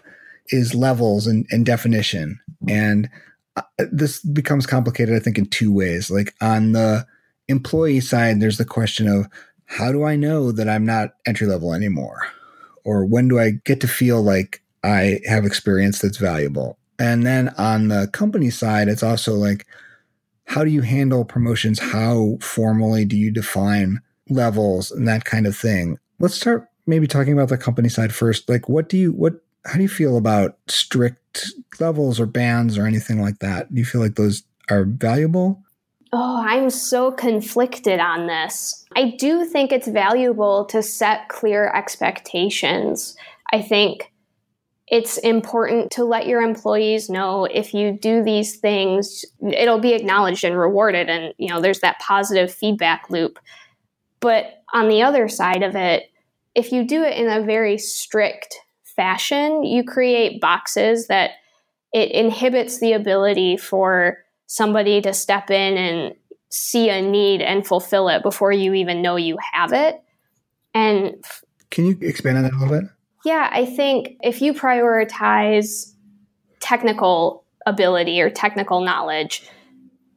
is 0.49 0.75
levels 0.75 1.27
and, 1.27 1.47
and 1.51 1.67
definition. 1.67 2.41
And 2.67 3.11
uh, 3.57 3.63
this 3.91 4.21
becomes 4.21 4.67
complicated, 4.67 5.15
I 5.15 5.19
think, 5.19 5.37
in 5.37 5.47
two 5.47 5.73
ways. 5.73 6.11
Like 6.11 6.35
on 6.41 6.73
the 6.73 7.07
employee 7.49 8.01
side, 8.01 8.41
there's 8.41 8.59
the 8.59 8.65
question 8.65 9.07
of 9.09 9.27
how 9.67 9.93
do 9.93 10.05
I 10.05 10.17
know 10.17 10.53
that 10.53 10.69
I'm 10.69 10.87
not 10.87 11.15
entry 11.27 11.47
level 11.47 11.75
anymore? 11.75 12.27
Or 12.85 13.05
when 13.05 13.29
do 13.29 13.39
I 13.39 13.53
get 13.65 13.81
to 13.81 13.89
feel 13.89 14.23
like 14.23 14.63
I 14.83 15.21
have 15.27 15.45
experience 15.45 16.01
that's 16.01 16.19
valuable? 16.19 16.79
And 16.99 17.27
then 17.27 17.51
on 17.59 17.89
the 17.89 18.09
company 18.13 18.51
side, 18.51 18.89
it's 18.89 19.03
also 19.03 19.35
like, 19.35 19.67
how 20.45 20.65
do 20.65 20.71
you 20.71 20.83
handle 20.83 21.25
promotions? 21.25 21.81
How 21.81 22.39
formally 22.41 23.05
do 23.05 23.17
you 23.17 23.31
define 23.31 24.01
levels 24.31 24.91
and 24.93 25.07
that 25.09 25.25
kind 25.25 25.47
of 25.47 25.57
thing? 25.57 25.99
Let's 26.21 26.35
start 26.35 26.69
maybe 26.87 27.07
talking 27.07 27.33
about 27.33 27.49
the 27.49 27.59
company 27.59 27.89
side 27.89 28.15
first. 28.15 28.49
Like, 28.49 28.69
what 28.69 28.89
do 28.89 28.97
you, 28.97 29.13
what, 29.13 29.35
how 29.67 29.75
do 29.75 29.83
you 29.83 29.89
feel 29.89 30.17
about 30.17 30.57
strict 30.69 31.53
levels 31.81 32.21
or 32.21 32.27
bands 32.27 32.79
or 32.79 32.87
anything 32.87 33.21
like 33.21 33.41
that? 33.41 33.75
Do 33.75 33.79
you 33.81 33.85
feel 33.85 34.01
like 34.01 34.15
those 34.15 34.45
are 34.71 34.85
valuable? 34.85 35.63
Oh, 36.19 36.43
I'm 36.43 36.71
so 36.71 37.13
conflicted 37.13 38.01
on 38.01 38.27
this. 38.27 38.87
I 38.97 39.17
do 39.19 39.45
think 39.45 39.71
it's 39.71 39.87
valuable 39.87 40.65
to 40.71 40.83
set 40.83 41.29
clear 41.29 41.69
expectations. 41.69 43.15
I 43.53 43.61
think 43.61 44.15
it's 44.89 45.19
important 45.19 45.91
to 45.91 46.05
let 46.05 46.27
your 46.27 46.41
employees 46.41 47.11
know 47.11 47.45
if 47.45 47.75
you 47.75 47.93
do 47.93 48.23
these 48.23 48.57
things 48.57 49.27
it'll 49.53 49.79
be 49.79 49.93
acknowledged 49.93 50.43
and 50.43 50.57
rewarded 50.57 51.11
and 51.11 51.35
you 51.37 51.49
know 51.49 51.61
there's 51.61 51.81
that 51.81 51.99
positive 51.99 52.55
feedback 52.55 53.11
loop 53.11 53.39
but 54.21 54.63
on 54.73 54.89
the 54.89 55.03
other 55.03 55.29
side 55.29 55.65
of 55.65 55.75
it 55.75 56.05
if 56.55 56.71
you 56.71 56.87
do 56.87 57.03
it 57.03 57.17
in 57.17 57.29
a 57.29 57.45
very 57.45 57.77
strict 57.77 58.55
fashion 58.85 59.65
you 59.65 59.83
create 59.83 60.41
boxes 60.41 61.09
that 61.09 61.33
it 61.93 62.13
inhibits 62.13 62.79
the 62.79 62.93
ability 62.93 63.57
for 63.57 64.19
somebody 64.47 65.01
to 65.03 65.13
step 65.13 65.51
in 65.51 65.77
and 65.77 66.15
see 66.51 66.89
a 66.89 67.03
need 67.03 67.43
and 67.43 67.67
fulfill 67.67 68.09
it 68.09 68.23
before 68.23 68.53
you 68.53 68.75
even 68.75 69.03
know 69.03 69.17
you 69.17 69.37
have 69.53 69.73
it. 69.73 70.03
And 70.75 71.25
can 71.71 71.87
you 71.87 71.99
expand 72.01 72.39
on 72.39 72.45
that 72.45 72.53
a 72.53 72.57
little 72.57 72.81
bit? 72.81 72.91
Yeah, 73.25 73.49
I 73.51 73.67
think 73.67 74.17
if 74.23 74.41
you 74.41 74.55
prioritize 74.55 75.93
technical 76.61 77.45
ability 77.67 78.21
or 78.21 78.31
technical 78.31 78.81
knowledge, 78.85 79.49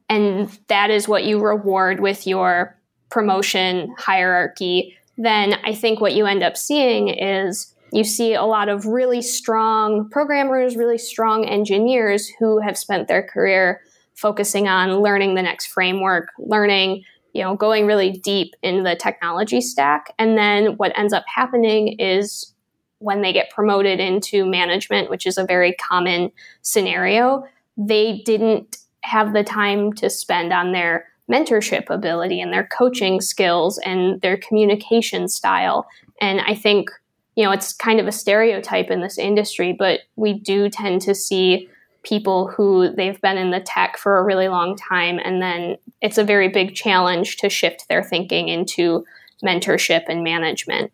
and 0.08 0.50
that 0.68 0.90
is 0.90 1.08
what 1.08 1.24
you 1.24 1.40
reward 1.40 2.00
with 2.00 2.26
your 2.26 2.78
promotion 3.10 3.94
hierarchy, 3.98 4.96
then 5.18 5.54
I 5.64 5.74
think 5.74 6.00
what 6.00 6.14
you 6.14 6.26
end 6.26 6.42
up 6.42 6.56
seeing 6.56 7.08
is 7.08 7.74
you 7.92 8.04
see 8.04 8.34
a 8.34 8.44
lot 8.44 8.68
of 8.68 8.86
really 8.86 9.22
strong 9.22 10.08
programmers, 10.10 10.76
really 10.76 10.98
strong 10.98 11.44
engineers 11.44 12.30
who 12.38 12.60
have 12.60 12.78
spent 12.78 13.08
their 13.08 13.22
career 13.22 13.80
focusing 14.20 14.68
on 14.68 15.00
learning 15.00 15.34
the 15.34 15.42
next 15.42 15.66
framework, 15.66 16.28
learning, 16.38 17.02
you 17.32 17.42
know, 17.42 17.56
going 17.56 17.86
really 17.86 18.10
deep 18.10 18.54
in 18.62 18.82
the 18.82 18.94
technology 18.94 19.62
stack. 19.62 20.12
And 20.18 20.36
then 20.36 20.76
what 20.76 20.96
ends 20.98 21.14
up 21.14 21.24
happening 21.26 21.98
is 21.98 22.52
when 22.98 23.22
they 23.22 23.32
get 23.32 23.50
promoted 23.50 23.98
into 23.98 24.44
management, 24.44 25.08
which 25.08 25.26
is 25.26 25.38
a 25.38 25.46
very 25.46 25.72
common 25.72 26.30
scenario, 26.60 27.44
they 27.78 28.20
didn't 28.26 28.76
have 29.02 29.32
the 29.32 29.42
time 29.42 29.94
to 29.94 30.10
spend 30.10 30.52
on 30.52 30.72
their 30.72 31.06
mentorship 31.32 31.88
ability 31.88 32.42
and 32.42 32.52
their 32.52 32.68
coaching 32.76 33.22
skills 33.22 33.78
and 33.86 34.20
their 34.20 34.36
communication 34.36 35.28
style. 35.28 35.86
And 36.20 36.42
I 36.42 36.54
think, 36.54 36.90
you 37.36 37.44
know, 37.44 37.52
it's 37.52 37.72
kind 37.72 38.00
of 38.00 38.06
a 38.06 38.12
stereotype 38.12 38.90
in 38.90 39.00
this 39.00 39.16
industry, 39.16 39.72
but 39.72 40.00
we 40.16 40.34
do 40.34 40.68
tend 40.68 41.00
to 41.02 41.14
see 41.14 41.70
people 42.02 42.48
who 42.48 42.94
they've 42.94 43.20
been 43.20 43.36
in 43.36 43.50
the 43.50 43.60
tech 43.60 43.96
for 43.96 44.18
a 44.18 44.24
really 44.24 44.48
long 44.48 44.76
time. 44.76 45.18
And 45.22 45.42
then 45.42 45.76
it's 46.00 46.18
a 46.18 46.24
very 46.24 46.48
big 46.48 46.74
challenge 46.74 47.36
to 47.38 47.50
shift 47.50 47.88
their 47.88 48.02
thinking 48.02 48.48
into 48.48 49.04
mentorship 49.44 50.04
and 50.08 50.24
management. 50.24 50.92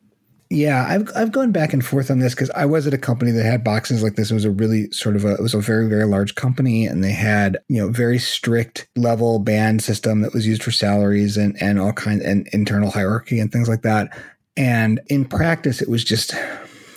Yeah, 0.49 0.87
I've 0.89 1.11
I've 1.17 1.33
gone 1.33 1.51
back 1.51 1.73
and 1.73 1.85
forth 1.85 2.09
on 2.09 2.21
this 2.21 2.33
because 2.33 2.51
I 2.51 2.67
was 2.67 2.87
at 2.87 2.95
a 2.95 2.99
company 2.99 3.33
that 3.33 3.45
had 3.45 3.65
boxes 3.65 4.01
like 4.03 4.15
this. 4.15 4.31
It 4.31 4.35
was 4.35 4.45
a 4.45 4.51
really 4.51 4.89
sort 4.93 5.17
of 5.17 5.25
a 5.25 5.35
it 5.35 5.41
was 5.41 5.55
a 5.55 5.61
very 5.61 5.89
very 5.89 6.05
large 6.05 6.37
company, 6.37 6.87
and 6.87 7.03
they 7.03 7.11
had 7.11 7.59
you 7.69 7.81
know 7.81 7.89
very 7.89 8.21
strict 8.21 8.87
level 8.95 9.41
band 9.41 9.83
system 9.83 10.21
that 10.21 10.33
was 10.33 10.47
used 10.47 10.63
for 10.63 10.71
salaries 10.71 11.37
and 11.37 11.61
and 11.61 11.81
all 11.81 11.93
kinds 11.93 12.23
and 12.23 12.49
internal 12.53 12.93
hierarchy 12.93 13.41
and 13.41 13.51
things 13.51 13.69
like 13.69 13.83
that. 13.83 14.17
And 14.57 15.01
in 15.09 15.25
practice, 15.25 15.83
it 15.83 15.89
was 15.89 16.05
just 16.05 16.33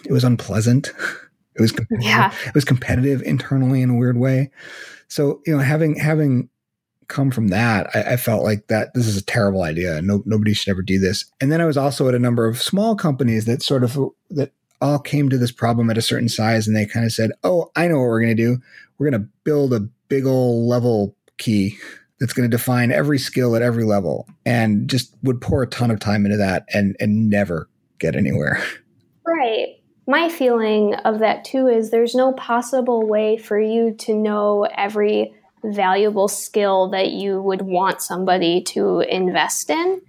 it 0.06 0.12
was 0.12 0.24
unpleasant. 0.24 0.94
It 1.60 1.62
was 1.62 1.74
yeah. 2.00 2.34
it 2.46 2.56
was 2.56 2.66
competitive 2.66 3.22
internally 3.24 3.82
in 3.82 3.89
a 3.89 3.96
weird 3.96 4.18
way. 4.18 4.50
So 5.08 5.42
you 5.46 5.56
know 5.56 5.60
having 5.62 5.96
having 5.98 6.50
come 7.10 7.32
from 7.32 7.50
that, 7.50 7.89
I, 7.94 8.13
I, 8.13 8.18
felt 8.18 8.44
like 8.44 8.68
that 8.68 8.94
this 8.94 9.08
is 9.08 9.18
a 9.18 9.25
terrible 9.25 9.63
idea. 9.63 10.00
No, 10.01 10.22
nobody 10.25 10.54
should 10.54 10.70
ever 10.70 10.84
do 10.84 11.00
this. 11.00 11.25
And 11.42 11.51
then 11.51 11.60
I 11.60 11.66
was 11.66 11.75
also 11.75 12.08
at 12.08 12.13
a 12.13 12.20
number 12.20 12.48
of 12.48 12.62
small 12.62 12.96
companies 12.96 13.46
that 13.46 13.63
sort 13.63 13.84
of 13.84 13.98
that 14.30 14.51
all 14.80 15.00
came 15.00 15.28
to 15.30 15.38
this 15.38 15.51
problem 15.51 15.89
at 15.89 15.98
a 15.98 16.01
certain 16.01 16.30
size, 16.30 16.68
and 16.68 16.75
they 16.75 16.86
kind 16.86 17.06
of 17.06 17.12
said, 17.12 17.32
"Oh, 17.44 17.72
I 17.75 17.88
know 17.88 17.98
what 17.98 18.08
we're 18.08 18.22
going 18.22 18.38
to 18.38 18.44
do. 18.44 18.62
We're 18.98 19.10
going 19.10 19.22
to 19.22 19.30
build 19.44 19.74
a 19.74 19.82
big 20.08 20.25
old 20.25 20.70
level 20.70 21.16
key." 21.38 21.78
That's 22.20 22.34
going 22.34 22.50
to 22.50 22.56
define 22.56 22.92
every 22.92 23.18
skill 23.18 23.56
at 23.56 23.62
every 23.62 23.86
level, 23.86 24.28
and 24.46 24.89
just 24.89 25.16
would 25.24 25.42
pour 25.42 25.63
a 25.63 25.68
ton 25.68 25.92
of 25.92 26.00
time 26.00 26.25
into 26.25 26.38
that, 26.38 26.66
and 26.74 26.96
and 27.00 27.30
never 27.30 27.70
get 27.98 28.16
anywhere. 28.16 28.63
Right 29.25 29.78
my 30.10 30.28
feeling 30.28 30.96
of 31.06 31.20
that 31.20 31.46
too 31.46 31.68
is 31.68 31.92
there's 31.92 32.16
no 32.16 32.34
possible 32.34 33.08
way 33.08 33.38
for 33.38 33.62
you 33.62 33.94
to 33.94 34.16
know 34.16 34.63
every 34.75 35.36
valuable 35.63 36.28
skill 36.28 36.89
that 36.89 37.12
you 37.12 37.39
would 37.39 37.62
want 37.62 38.01
somebody 38.01 38.60
to 38.60 39.01
invest 39.01 39.70
in 39.70 40.01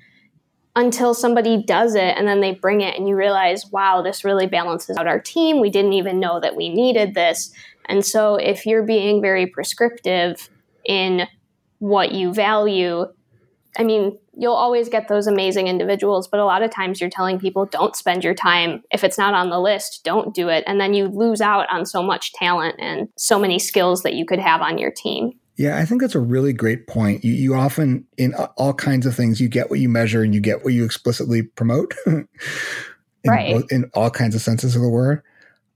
until 0.74 1.12
somebody 1.12 1.62
does 1.62 1.94
it 1.94 2.16
and 2.16 2.26
then 2.26 2.40
they 2.40 2.54
bring 2.54 2.80
it 2.80 2.96
and 2.96 3.10
you 3.10 3.14
realize, 3.14 3.66
wow, 3.66 4.00
this 4.00 4.24
really 4.24 4.46
balances 4.46 4.96
out 4.96 5.06
our 5.06 5.20
team. 5.20 5.60
We 5.60 5.68
didn't 5.68 5.92
even 5.92 6.18
know 6.18 6.40
that 6.40 6.56
we 6.56 6.70
needed 6.70 7.14
this. 7.14 7.52
And 7.84 8.02
so 8.02 8.36
if 8.36 8.64
you're 8.64 8.84
being 8.84 9.20
very 9.20 9.46
prescriptive 9.48 10.48
in 10.82 11.28
what 11.78 12.12
you 12.12 12.32
value, 12.32 13.04
I 13.76 13.82
mean, 13.82 14.18
you'll 14.40 14.54
always 14.54 14.88
get 14.88 15.06
those 15.08 15.26
amazing 15.26 15.68
individuals, 15.68 16.26
but 16.26 16.40
a 16.40 16.46
lot 16.46 16.62
of 16.62 16.70
times 16.70 16.98
you're 16.98 17.10
telling 17.10 17.38
people 17.38 17.66
don't 17.66 17.94
spend 17.94 18.24
your 18.24 18.34
time. 18.34 18.82
If 18.90 19.04
it's 19.04 19.18
not 19.18 19.34
on 19.34 19.50
the 19.50 19.60
list, 19.60 20.00
don't 20.02 20.34
do 20.34 20.48
it. 20.48 20.64
And 20.66 20.80
then 20.80 20.94
you 20.94 21.08
lose 21.08 21.42
out 21.42 21.70
on 21.70 21.84
so 21.84 22.02
much 22.02 22.32
talent 22.32 22.76
and 22.78 23.10
so 23.18 23.38
many 23.38 23.58
skills 23.58 24.02
that 24.02 24.14
you 24.14 24.24
could 24.24 24.38
have 24.38 24.62
on 24.62 24.78
your 24.78 24.90
team. 24.90 25.32
Yeah, 25.56 25.76
I 25.76 25.84
think 25.84 26.00
that's 26.00 26.14
a 26.14 26.20
really 26.20 26.54
great 26.54 26.86
point. 26.86 27.22
You, 27.22 27.34
you 27.34 27.54
often, 27.54 28.06
in 28.16 28.32
all 28.56 28.72
kinds 28.72 29.04
of 29.04 29.14
things, 29.14 29.42
you 29.42 29.48
get 29.48 29.68
what 29.68 29.78
you 29.78 29.90
measure 29.90 30.22
and 30.22 30.34
you 30.34 30.40
get 30.40 30.64
what 30.64 30.72
you 30.72 30.86
explicitly 30.86 31.42
promote. 31.42 31.92
in, 32.06 32.26
right. 33.26 33.62
in 33.70 33.90
all 33.92 34.08
kinds 34.08 34.34
of 34.34 34.40
senses 34.40 34.74
of 34.74 34.80
the 34.80 34.88
word. 34.88 35.22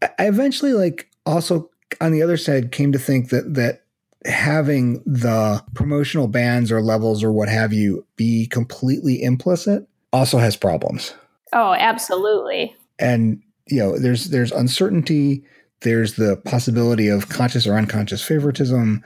I, 0.01 0.09
I 0.21 0.27
eventually, 0.29 0.73
like, 0.73 1.11
also 1.27 1.69
on 2.01 2.13
the 2.13 2.23
other 2.23 2.39
side, 2.39 2.73
came 2.73 2.93
to 2.93 2.99
think 2.99 3.29
that 3.29 3.53
that 3.57 3.84
having 4.27 5.03
the 5.05 5.63
promotional 5.75 6.29
bands 6.29 6.73
or 6.73 6.81
levels 6.81 7.23
or 7.23 7.33
what 7.33 7.49
have 7.49 7.73
you 7.73 8.07
be 8.17 8.47
completely 8.47 9.23
implicit 9.23 9.87
also 10.13 10.39
has 10.39 10.57
problems. 10.57 11.15
Oh, 11.53 11.75
absolutely. 11.75 12.75
And 12.99 13.43
you 13.67 13.79
know, 13.79 13.99
there's 13.99 14.31
there's 14.31 14.53
uncertainty. 14.53 15.45
There's 15.81 16.15
the 16.15 16.37
possibility 16.45 17.09
of 17.09 17.29
conscious 17.29 17.67
or 17.67 17.77
unconscious 17.77 18.23
favoritism 18.23 19.05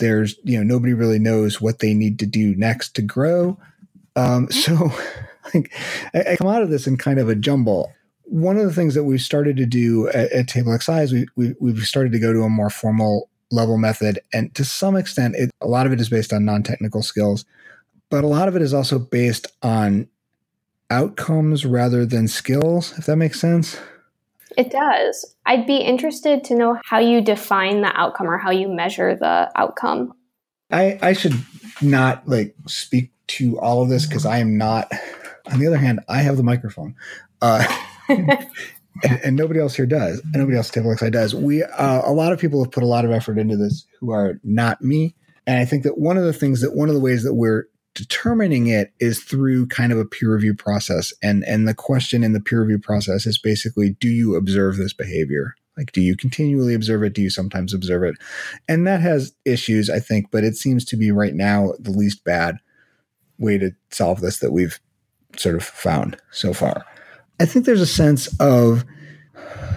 there's 0.00 0.36
you 0.42 0.58
know 0.58 0.64
nobody 0.64 0.92
really 0.92 1.20
knows 1.20 1.60
what 1.60 1.78
they 1.78 1.94
need 1.94 2.18
to 2.18 2.26
do 2.26 2.56
next 2.56 2.96
to 2.96 3.02
grow 3.02 3.56
um, 4.16 4.48
mm-hmm. 4.48 4.52
so 4.52 4.90
like 5.54 5.72
I, 6.12 6.32
I, 6.32 6.36
come 6.36 6.48
out 6.48 6.62
of 6.62 6.70
this 6.70 6.88
in 6.88 6.96
kind 6.96 7.20
of 7.20 7.28
a 7.28 7.36
jumble 7.36 7.92
one 8.24 8.56
of 8.56 8.64
the 8.64 8.72
things 8.72 8.94
that 8.94 9.04
we've 9.04 9.20
started 9.20 9.56
to 9.58 9.66
do 9.66 10.08
at, 10.08 10.32
at 10.32 10.48
table 10.48 10.76
xi 10.76 10.92
is 10.92 11.12
we, 11.12 11.26
we, 11.36 11.54
we've 11.60 11.86
started 11.86 12.10
to 12.12 12.18
go 12.18 12.32
to 12.32 12.42
a 12.42 12.48
more 12.48 12.70
formal 12.70 13.30
level 13.50 13.76
method 13.76 14.20
and 14.32 14.54
to 14.54 14.64
some 14.64 14.96
extent 14.96 15.34
it, 15.36 15.50
a 15.60 15.66
lot 15.66 15.86
of 15.86 15.92
it 15.92 16.00
is 16.00 16.08
based 16.08 16.32
on 16.32 16.44
non-technical 16.44 17.02
skills 17.02 17.44
but 18.10 18.24
a 18.24 18.26
lot 18.26 18.48
of 18.48 18.56
it 18.56 18.62
is 18.62 18.74
also 18.74 18.98
based 18.98 19.46
on 19.62 20.08
outcomes 20.90 21.64
rather 21.66 22.06
than 22.06 22.28
skills 22.28 22.96
if 22.98 23.06
that 23.06 23.16
makes 23.16 23.40
sense 23.40 23.78
it 24.56 24.70
does. 24.70 25.36
I'd 25.46 25.66
be 25.66 25.76
interested 25.76 26.44
to 26.44 26.54
know 26.54 26.78
how 26.84 26.98
you 26.98 27.20
define 27.20 27.82
the 27.82 27.98
outcome 27.98 28.28
or 28.28 28.38
how 28.38 28.50
you 28.50 28.68
measure 28.68 29.16
the 29.16 29.50
outcome. 29.54 30.12
I, 30.70 30.98
I 31.02 31.12
should 31.12 31.34
not 31.80 32.26
like 32.28 32.54
speak 32.66 33.12
to 33.28 33.58
all 33.58 33.82
of 33.82 33.88
this 33.88 34.06
because 34.06 34.26
I 34.26 34.38
am 34.38 34.58
not. 34.58 34.90
On 35.52 35.58
the 35.58 35.66
other 35.66 35.76
hand, 35.76 36.00
I 36.08 36.18
have 36.22 36.36
the 36.36 36.42
microphone, 36.42 36.94
uh, 37.40 37.64
and, 39.02 39.20
and, 39.24 39.36
nobody 39.36 39.60
else 39.60 39.74
here 39.74 39.86
does. 39.86 40.20
And 40.20 40.34
nobody 40.34 40.56
else 40.56 40.68
at 40.68 40.74
Table 40.74 40.96
XI 40.96 41.10
does. 41.10 41.34
We 41.34 41.62
uh, 41.62 42.02
a 42.04 42.12
lot 42.12 42.32
of 42.32 42.38
people 42.38 42.62
have 42.62 42.72
put 42.72 42.82
a 42.82 42.86
lot 42.86 43.04
of 43.04 43.10
effort 43.10 43.38
into 43.38 43.56
this 43.56 43.86
who 44.00 44.10
are 44.10 44.40
not 44.44 44.82
me. 44.82 45.14
And 45.46 45.58
I 45.58 45.64
think 45.64 45.82
that 45.84 45.98
one 45.98 46.16
of 46.16 46.24
the 46.24 46.32
things 46.32 46.60
that 46.60 46.74
one 46.74 46.88
of 46.88 46.94
the 46.94 47.00
ways 47.00 47.22
that 47.24 47.34
we're 47.34 47.64
determining 47.94 48.68
it 48.68 48.92
is 49.00 49.22
through 49.22 49.66
kind 49.66 49.92
of 49.92 49.98
a 49.98 50.04
peer 50.04 50.32
review 50.32 50.54
process 50.54 51.12
and 51.22 51.44
and 51.44 51.66
the 51.66 51.74
question 51.74 52.22
in 52.22 52.32
the 52.32 52.40
peer 52.40 52.60
review 52.60 52.78
process 52.78 53.26
is 53.26 53.36
basically 53.36 53.90
do 53.98 54.08
you 54.08 54.36
observe 54.36 54.76
this 54.76 54.92
behavior 54.92 55.56
Like, 55.76 55.92
do 55.92 56.00
you 56.00 56.16
continually 56.16 56.74
observe 56.74 57.02
it? 57.02 57.14
Do 57.14 57.22
you 57.22 57.30
sometimes 57.30 57.74
observe 57.74 58.04
it? 58.04 58.14
And 58.68 58.86
that 58.86 59.00
has 59.00 59.32
issues, 59.44 59.90
I 59.90 59.98
think, 59.98 60.30
but 60.30 60.44
it 60.44 60.56
seems 60.56 60.84
to 60.86 60.96
be 60.96 61.10
right 61.10 61.34
now 61.34 61.72
the 61.78 61.90
least 61.90 62.22
bad 62.22 62.58
way 63.38 63.58
to 63.58 63.72
solve 63.90 64.20
this 64.20 64.38
that 64.38 64.52
we've 64.52 64.78
sort 65.36 65.56
of 65.56 65.64
found 65.64 66.16
so 66.30 66.52
far. 66.52 66.84
I 67.40 67.46
think 67.46 67.64
there's 67.64 67.80
a 67.80 67.86
sense 67.86 68.28
of 68.38 68.84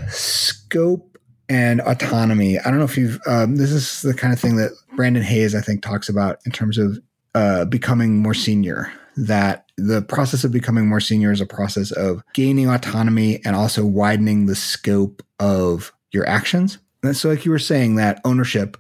scope 0.09 1.17
and 1.47 1.79
autonomy. 1.81 2.59
I 2.59 2.63
don't 2.63 2.77
know 2.77 2.83
if 2.85 2.97
you've, 2.97 3.21
um, 3.25 3.55
this 3.55 3.71
is 3.71 4.01
the 4.01 4.13
kind 4.13 4.33
of 4.33 4.39
thing 4.39 4.57
that 4.57 4.71
Brandon 4.97 5.23
Hays, 5.23 5.55
I 5.55 5.61
think, 5.61 5.81
talks 5.81 6.09
about 6.09 6.39
in 6.45 6.51
terms 6.51 6.77
of 6.77 6.99
uh, 7.33 7.65
becoming 7.65 8.21
more 8.21 8.33
senior. 8.33 8.91
That 9.15 9.69
the 9.77 10.01
process 10.01 10.43
of 10.43 10.51
becoming 10.51 10.87
more 10.87 10.99
senior 10.99 11.31
is 11.31 11.39
a 11.39 11.45
process 11.45 11.91
of 11.91 12.23
gaining 12.33 12.67
autonomy 12.67 13.39
and 13.45 13.55
also 13.55 13.85
widening 13.85 14.47
the 14.47 14.55
scope 14.55 15.23
of 15.39 15.93
your 16.11 16.27
actions. 16.27 16.79
And 17.03 17.15
so, 17.15 17.29
like 17.29 17.45
you 17.45 17.51
were 17.51 17.59
saying, 17.59 17.95
that 17.95 18.19
ownership 18.25 18.75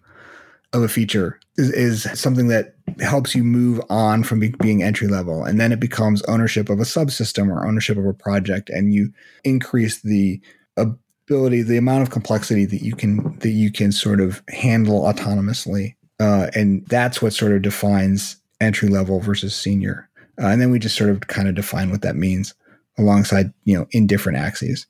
of 0.73 0.81
a 0.81 0.87
feature 0.87 1.39
is, 1.57 1.69
is 1.69 2.19
something 2.19 2.47
that 2.47 2.75
helps 2.99 3.35
you 3.35 3.43
move 3.43 3.81
on 3.89 4.23
from 4.23 4.39
be, 4.39 4.49
being 4.61 4.83
entry 4.83 5.07
level. 5.07 5.43
And 5.43 5.59
then 5.59 5.71
it 5.71 5.79
becomes 5.79 6.21
ownership 6.23 6.69
of 6.69 6.79
a 6.79 6.83
subsystem 6.83 7.49
or 7.49 7.65
ownership 7.65 7.97
of 7.97 8.05
a 8.05 8.13
project. 8.13 8.69
And 8.69 8.93
you 8.93 9.11
increase 9.43 10.01
the 10.01 10.41
ability, 10.77 11.61
the 11.61 11.77
amount 11.77 12.03
of 12.03 12.09
complexity 12.09 12.65
that 12.65 12.81
you 12.81 12.95
can, 12.95 13.37
that 13.39 13.51
you 13.51 13.71
can 13.71 13.91
sort 13.91 14.19
of 14.19 14.41
handle 14.49 15.01
autonomously. 15.01 15.95
Uh, 16.19 16.47
and 16.55 16.85
that's 16.87 17.21
what 17.21 17.33
sort 17.33 17.51
of 17.51 17.61
defines 17.61 18.37
entry 18.61 18.89
level 18.89 19.19
versus 19.19 19.55
senior. 19.55 20.09
Uh, 20.41 20.47
and 20.47 20.61
then 20.61 20.71
we 20.71 20.79
just 20.79 20.95
sort 20.95 21.09
of 21.09 21.21
kind 21.27 21.47
of 21.47 21.55
define 21.55 21.91
what 21.91 22.01
that 22.01 22.15
means 22.15 22.55
alongside, 22.97 23.53
you 23.65 23.77
know, 23.77 23.87
in 23.91 24.07
different 24.07 24.37
axes. 24.37 24.87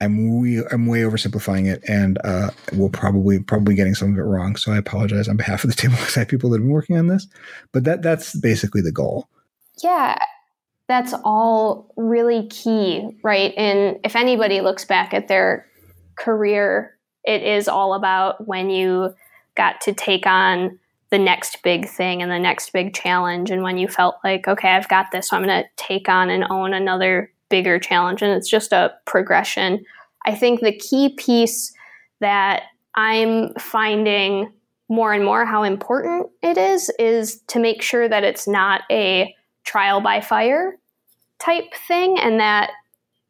I'm 0.00 0.38
we 0.38 0.62
I'm 0.66 0.86
way 0.86 1.00
oversimplifying 1.00 1.72
it, 1.72 1.82
and 1.88 2.18
uh, 2.22 2.50
we'll 2.74 2.90
probably 2.90 3.38
probably 3.38 3.74
getting 3.74 3.94
some 3.94 4.12
of 4.12 4.18
it 4.18 4.22
wrong. 4.22 4.56
So 4.56 4.72
I 4.72 4.76
apologize 4.76 5.28
on 5.28 5.36
behalf 5.36 5.64
of 5.64 5.70
the 5.70 5.76
TableXI 5.82 6.28
people 6.28 6.50
that 6.50 6.58
have 6.58 6.64
been 6.64 6.72
working 6.72 6.98
on 6.98 7.06
this. 7.06 7.26
But 7.72 7.84
that 7.84 8.02
that's 8.02 8.38
basically 8.38 8.82
the 8.82 8.92
goal. 8.92 9.28
Yeah, 9.82 10.16
that's 10.88 11.14
all 11.24 11.92
really 11.96 12.46
key, 12.48 13.08
right? 13.22 13.54
And 13.56 13.98
if 14.04 14.16
anybody 14.16 14.60
looks 14.60 14.84
back 14.84 15.14
at 15.14 15.28
their 15.28 15.66
career, 16.16 16.98
it 17.24 17.42
is 17.42 17.66
all 17.66 17.94
about 17.94 18.46
when 18.46 18.68
you 18.68 19.14
got 19.56 19.80
to 19.82 19.94
take 19.94 20.26
on 20.26 20.78
the 21.10 21.18
next 21.18 21.62
big 21.62 21.88
thing 21.88 22.20
and 22.20 22.30
the 22.30 22.38
next 22.38 22.72
big 22.72 22.92
challenge, 22.92 23.50
and 23.50 23.62
when 23.62 23.78
you 23.78 23.88
felt 23.88 24.16
like, 24.22 24.46
okay, 24.46 24.68
I've 24.68 24.88
got 24.88 25.10
this, 25.10 25.28
so 25.28 25.36
I'm 25.36 25.44
going 25.44 25.62
to 25.62 25.68
take 25.76 26.08
on 26.08 26.28
and 26.28 26.44
own 26.50 26.74
another 26.74 27.30
bigger 27.48 27.78
challenge 27.78 28.22
and 28.22 28.32
it's 28.32 28.48
just 28.48 28.72
a 28.72 28.92
progression. 29.06 29.84
I 30.24 30.34
think 30.34 30.60
the 30.60 30.76
key 30.76 31.10
piece 31.10 31.72
that 32.20 32.64
I'm 32.96 33.54
finding 33.54 34.52
more 34.88 35.12
and 35.12 35.24
more 35.24 35.44
how 35.44 35.62
important 35.62 36.28
it 36.42 36.56
is 36.56 36.90
is 36.98 37.40
to 37.48 37.58
make 37.58 37.82
sure 37.82 38.08
that 38.08 38.24
it's 38.24 38.46
not 38.46 38.82
a 38.90 39.34
trial 39.64 40.00
by 40.00 40.20
fire 40.20 40.78
type 41.38 41.74
thing 41.86 42.18
and 42.18 42.40
that 42.40 42.70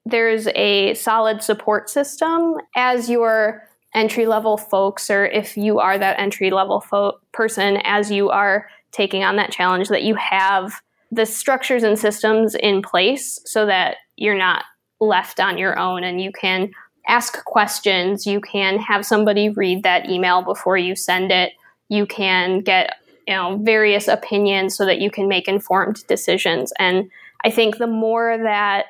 there's 0.04 0.46
a 0.48 0.94
solid 0.94 1.42
support 1.42 1.90
system 1.90 2.54
as 2.76 3.10
your 3.10 3.62
entry 3.94 4.26
level 4.26 4.56
folks 4.56 5.10
or 5.10 5.26
if 5.26 5.56
you 5.56 5.78
are 5.78 5.98
that 5.98 6.18
entry 6.18 6.50
level 6.50 6.80
fo- 6.80 7.18
person 7.32 7.78
as 7.78 8.10
you 8.10 8.28
are 8.28 8.68
taking 8.92 9.24
on 9.24 9.36
that 9.36 9.50
challenge 9.50 9.88
that 9.88 10.02
you 10.02 10.14
have 10.14 10.80
the 11.16 11.26
structures 11.26 11.82
and 11.82 11.98
systems 11.98 12.54
in 12.54 12.82
place 12.82 13.40
so 13.44 13.66
that 13.66 13.96
you're 14.16 14.38
not 14.38 14.64
left 15.00 15.40
on 15.40 15.58
your 15.58 15.78
own 15.78 16.04
and 16.04 16.20
you 16.20 16.30
can 16.32 16.70
ask 17.08 17.44
questions. 17.44 18.26
You 18.26 18.40
can 18.40 18.78
have 18.78 19.04
somebody 19.04 19.48
read 19.48 19.82
that 19.82 20.08
email 20.08 20.42
before 20.42 20.76
you 20.76 20.96
send 20.96 21.30
it. 21.32 21.52
You 21.88 22.06
can 22.06 22.60
get 22.60 22.94
you 23.26 23.34
know 23.34 23.58
various 23.62 24.08
opinions 24.08 24.76
so 24.76 24.84
that 24.86 25.00
you 25.00 25.10
can 25.10 25.28
make 25.28 25.48
informed 25.48 26.06
decisions. 26.06 26.72
And 26.78 27.10
I 27.44 27.50
think 27.50 27.78
the 27.78 27.86
more 27.86 28.38
that 28.38 28.86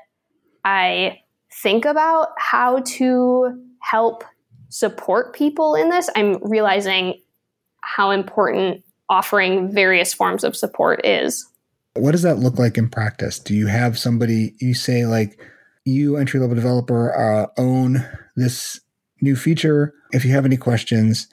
I 0.65 1.21
think 1.63 1.85
about 1.85 2.29
how 2.39 2.81
to 2.81 3.63
help 3.81 4.25
support 4.69 5.35
people 5.35 5.75
in 5.75 5.91
this, 5.91 6.11
I'm 6.17 6.39
realizing 6.43 7.21
how 7.81 8.11
important 8.11 8.83
offering 9.09 9.73
various 9.73 10.13
forms 10.13 10.43
of 10.43 10.57
support 10.57 11.05
is. 11.05 11.47
What 11.97 12.13
does 12.13 12.23
that 12.23 12.39
look 12.39 12.59
like 12.59 12.79
in 12.79 12.89
practice? 12.89 13.39
Do 13.39 13.55
you 13.55 13.67
have 13.67 13.99
somebody 13.99 14.55
you 14.61 14.75
say 14.75 15.07
like 15.07 15.41
you 15.85 16.17
entry 16.17 16.41
level 16.41 16.57
developer 16.57 17.15
uh, 17.17 17.47
own 17.57 18.07
this 18.37 18.81
new 19.21 19.37
feature? 19.37 19.95
If 20.13 20.25
you 20.25 20.33
have 20.33 20.45
any 20.45 20.57
questions, 20.57 21.29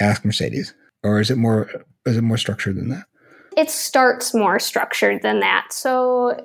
ask 0.00 0.24
Mercedes. 0.24 0.74
Or 1.02 1.20
is 1.20 1.30
it 1.30 1.36
more 1.36 1.68
is 2.06 2.16
it 2.16 2.22
more 2.22 2.38
structured 2.38 2.76
than 2.76 2.88
that? 2.90 3.04
It 3.56 3.70
starts 3.70 4.34
more 4.34 4.58
structured 4.58 5.22
than 5.22 5.40
that. 5.40 5.72
So 5.72 6.38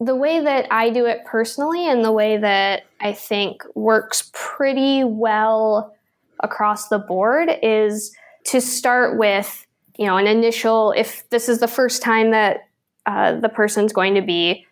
the 0.00 0.16
way 0.16 0.40
that 0.40 0.66
I 0.70 0.90
do 0.90 1.06
it 1.06 1.24
personally 1.24 1.88
and 1.88 2.04
the 2.04 2.12
way 2.12 2.36
that 2.36 2.84
I 3.00 3.12
think 3.12 3.62
works 3.74 4.30
pretty 4.32 5.02
well 5.04 5.94
across 6.40 6.88
the 6.88 6.98
board 6.98 7.50
is 7.62 8.14
to 8.46 8.60
start 8.60 9.18
with, 9.18 9.66
you 9.98 10.06
know, 10.06 10.16
an 10.16 10.26
initial 10.26 10.92
if 10.96 11.28
this 11.30 11.48
is 11.48 11.58
the 11.58 11.68
first 11.68 12.02
time 12.02 12.30
that 12.30 12.67
uh, 13.08 13.40
the 13.40 13.48
person's 13.48 13.92
going 13.92 14.14
to 14.14 14.20
be 14.20 14.66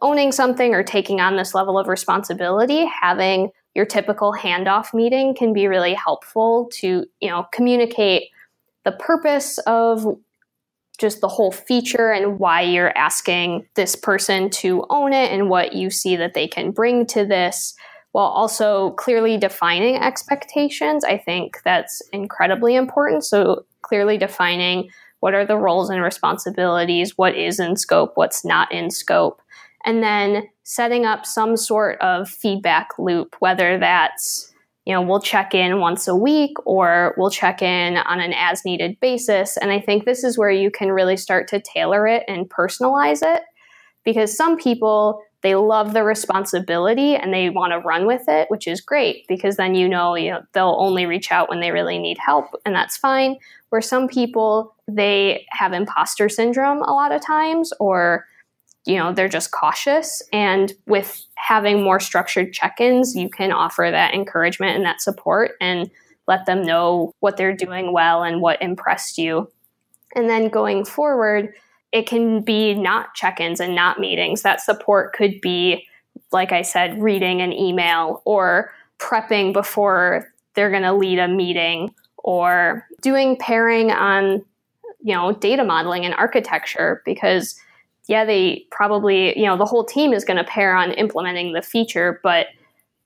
owning 0.00 0.32
something 0.32 0.74
or 0.74 0.82
taking 0.82 1.20
on 1.20 1.36
this 1.36 1.54
level 1.54 1.78
of 1.78 1.86
responsibility, 1.86 2.86
having 2.86 3.50
your 3.74 3.84
typical 3.84 4.32
handoff 4.32 4.94
meeting 4.94 5.34
can 5.34 5.52
be 5.52 5.66
really 5.66 5.92
helpful 5.92 6.70
to, 6.72 7.04
you 7.20 7.28
know, 7.28 7.46
communicate 7.52 8.30
the 8.84 8.92
purpose 8.92 9.58
of 9.66 10.06
just 10.98 11.20
the 11.20 11.28
whole 11.28 11.52
feature 11.52 12.10
and 12.10 12.38
why 12.38 12.62
you're 12.62 12.96
asking 12.96 13.66
this 13.74 13.94
person 13.94 14.48
to 14.48 14.86
own 14.88 15.12
it 15.12 15.30
and 15.30 15.50
what 15.50 15.74
you 15.74 15.90
see 15.90 16.16
that 16.16 16.32
they 16.32 16.48
can 16.48 16.70
bring 16.70 17.04
to 17.04 17.26
this 17.26 17.74
while 18.12 18.28
also 18.28 18.92
clearly 18.92 19.36
defining 19.36 19.96
expectations. 19.96 21.04
I 21.04 21.18
think 21.18 21.58
that's 21.64 22.00
incredibly 22.14 22.76
important. 22.76 23.24
So, 23.24 23.66
clearly 23.82 24.16
defining 24.16 24.88
what 25.20 25.34
are 25.34 25.46
the 25.46 25.58
roles 25.58 25.90
and 25.90 26.02
responsibilities, 26.02 27.16
what 27.16 27.36
is 27.36 27.58
in 27.58 27.76
scope, 27.76 28.12
what's 28.14 28.44
not 28.44 28.70
in 28.72 28.90
scope, 28.90 29.42
and 29.84 30.02
then 30.02 30.48
setting 30.62 31.04
up 31.04 31.24
some 31.24 31.56
sort 31.56 32.00
of 32.00 32.28
feedback 32.28 32.90
loop, 32.98 33.36
whether 33.40 33.78
that's 33.78 34.52
you 34.88 34.94
know, 34.94 35.02
we'll 35.02 35.20
check 35.20 35.54
in 35.54 35.80
once 35.80 36.08
a 36.08 36.16
week 36.16 36.52
or 36.64 37.14
we'll 37.18 37.30
check 37.30 37.60
in 37.60 37.98
on 37.98 38.20
an 38.20 38.32
as 38.32 38.64
needed 38.64 38.98
basis. 39.00 39.58
And 39.58 39.70
I 39.70 39.80
think 39.80 40.06
this 40.06 40.24
is 40.24 40.38
where 40.38 40.50
you 40.50 40.70
can 40.70 40.92
really 40.92 41.18
start 41.18 41.46
to 41.48 41.60
tailor 41.60 42.06
it 42.06 42.24
and 42.26 42.48
personalize 42.48 43.20
it 43.22 43.42
because 44.02 44.34
some 44.34 44.56
people 44.56 45.22
they 45.42 45.54
love 45.54 45.92
the 45.92 46.02
responsibility 46.04 47.14
and 47.14 47.34
they 47.34 47.50
want 47.50 47.72
to 47.72 47.86
run 47.86 48.06
with 48.06 48.22
it, 48.28 48.50
which 48.50 48.66
is 48.66 48.80
great 48.80 49.26
because 49.28 49.56
then 49.56 49.74
you 49.74 49.86
know, 49.86 50.14
you 50.14 50.30
know 50.30 50.40
they'll 50.54 50.76
only 50.80 51.04
reach 51.04 51.30
out 51.30 51.50
when 51.50 51.60
they 51.60 51.70
really 51.70 51.98
need 51.98 52.16
help 52.16 52.46
and 52.64 52.74
that's 52.74 52.96
fine. 52.96 53.36
Where 53.70 53.82
some 53.82 54.08
people 54.08 54.74
they 54.86 55.46
have 55.50 55.72
imposter 55.72 56.28
syndrome 56.28 56.82
a 56.82 56.92
lot 56.92 57.12
of 57.12 57.24
times 57.24 57.72
or 57.78 58.26
you 58.86 58.96
know 58.96 59.12
they're 59.12 59.28
just 59.28 59.50
cautious. 59.50 60.22
And 60.32 60.72
with 60.86 61.24
having 61.34 61.82
more 61.82 62.00
structured 62.00 62.52
check-ins 62.52 63.14
you 63.14 63.28
can 63.28 63.52
offer 63.52 63.88
that 63.90 64.14
encouragement 64.14 64.76
and 64.76 64.84
that 64.84 65.00
support 65.00 65.52
and 65.60 65.90
let 66.26 66.46
them 66.46 66.62
know 66.62 67.14
what 67.20 67.36
they're 67.36 67.56
doing 67.56 67.92
well 67.92 68.22
and 68.22 68.40
what 68.40 68.60
impressed 68.60 69.18
you. 69.18 69.50
And 70.14 70.28
then 70.28 70.48
going 70.48 70.84
forward 70.84 71.52
it 71.90 72.06
can 72.06 72.42
be 72.42 72.74
not 72.74 73.14
check-ins 73.14 73.60
and 73.60 73.74
not 73.74 73.98
meetings. 73.98 74.42
That 74.42 74.60
support 74.60 75.14
could 75.14 75.40
be 75.40 75.86
like 76.32 76.52
i 76.52 76.62
said 76.62 77.02
reading 77.02 77.40
an 77.40 77.52
email 77.52 78.22
or 78.24 78.72
prepping 78.98 79.52
before 79.52 80.32
they're 80.54 80.70
going 80.70 80.82
to 80.82 80.92
lead 80.92 81.18
a 81.18 81.28
meeting 81.28 81.94
or 82.24 82.86
doing 83.00 83.36
pairing 83.36 83.90
on 83.90 84.44
you 85.00 85.14
know 85.14 85.32
data 85.32 85.64
modeling 85.64 86.04
and 86.04 86.14
architecture 86.14 87.02
because 87.04 87.54
yeah 88.08 88.24
they 88.24 88.64
probably 88.70 89.38
you 89.38 89.46
know 89.46 89.56
the 89.56 89.64
whole 89.64 89.84
team 89.84 90.12
is 90.12 90.24
going 90.24 90.36
to 90.36 90.44
pair 90.44 90.74
on 90.74 90.92
implementing 90.92 91.52
the 91.52 91.62
feature 91.62 92.20
but 92.22 92.46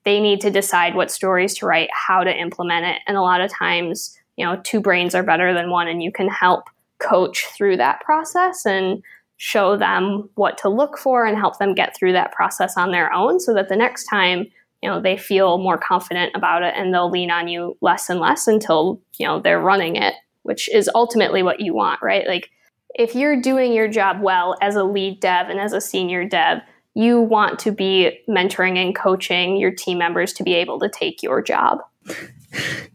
they 0.05 0.19
need 0.19 0.41
to 0.41 0.51
decide 0.51 0.95
what 0.95 1.11
stories 1.11 1.53
to 1.55 1.65
write 1.65 1.89
how 1.93 2.23
to 2.23 2.35
implement 2.35 2.85
it. 2.85 3.01
And 3.07 3.15
a 3.17 3.21
lot 3.21 3.41
of 3.41 3.51
times 3.51 4.17
you 4.37 4.45
know 4.45 4.59
two 4.63 4.81
brains 4.81 5.15
are 5.15 5.23
better 5.23 5.53
than 5.53 5.69
one 5.69 5.87
and 5.87 6.01
you 6.01 6.11
can 6.11 6.27
help 6.27 6.69
coach 6.99 7.47
through 7.55 7.77
that 7.77 8.01
process 8.01 8.65
and 8.65 9.03
show 9.37 9.75
them 9.75 10.29
what 10.35 10.57
to 10.57 10.69
look 10.69 10.97
for 10.97 11.25
and 11.25 11.37
help 11.37 11.57
them 11.59 11.75
get 11.75 11.95
through 11.95 12.13
that 12.13 12.31
process 12.31 12.77
on 12.77 12.91
their 12.91 13.11
own 13.11 13.39
so 13.39 13.53
that 13.53 13.67
the 13.67 13.75
next 13.75 14.05
time 14.05 14.47
you 14.83 14.89
know 14.89 15.01
they 15.01 15.17
feel 15.17 15.57
more 15.57 15.77
confident 15.77 16.35
about 16.35 16.61
it 16.61 16.73
and 16.77 16.93
they'll 16.93 17.09
lean 17.09 17.31
on 17.31 17.47
you 17.47 17.75
less 17.81 18.09
and 18.09 18.19
less 18.19 18.47
until 18.47 19.01
you 19.17 19.25
know 19.25 19.39
they're 19.39 19.59
running 19.59 19.95
it 19.95 20.13
which 20.43 20.69
is 20.73 20.89
ultimately 20.93 21.41
what 21.41 21.59
you 21.59 21.73
want, 21.73 22.01
right? 22.01 22.27
Like 22.27 22.51
if 22.95 23.15
you're 23.15 23.41
doing 23.41 23.73
your 23.73 23.87
job 23.87 24.21
well 24.21 24.55
as 24.61 24.75
a 24.75 24.83
lead 24.83 25.19
dev 25.19 25.49
and 25.49 25.59
as 25.59 25.73
a 25.73 25.81
senior 25.81 26.25
dev, 26.25 26.59
you 26.93 27.19
want 27.19 27.57
to 27.59 27.71
be 27.71 28.19
mentoring 28.29 28.77
and 28.77 28.95
coaching 28.95 29.57
your 29.57 29.71
team 29.71 29.97
members 29.97 30.31
to 30.33 30.43
be 30.43 30.53
able 30.53 30.79
to 30.79 30.89
take 30.89 31.23
your 31.23 31.41
job. 31.41 31.79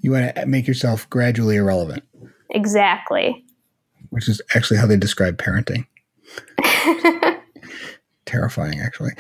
you 0.00 0.12
want 0.12 0.34
to 0.36 0.46
make 0.46 0.68
yourself 0.68 1.10
gradually 1.10 1.56
irrelevant. 1.56 2.04
Exactly. 2.50 3.44
Which 4.10 4.28
is 4.28 4.40
actually 4.54 4.78
how 4.78 4.86
they 4.86 4.96
describe 4.96 5.36
parenting. 5.38 5.86
Terrifying, 8.28 8.78
actually. 8.78 9.12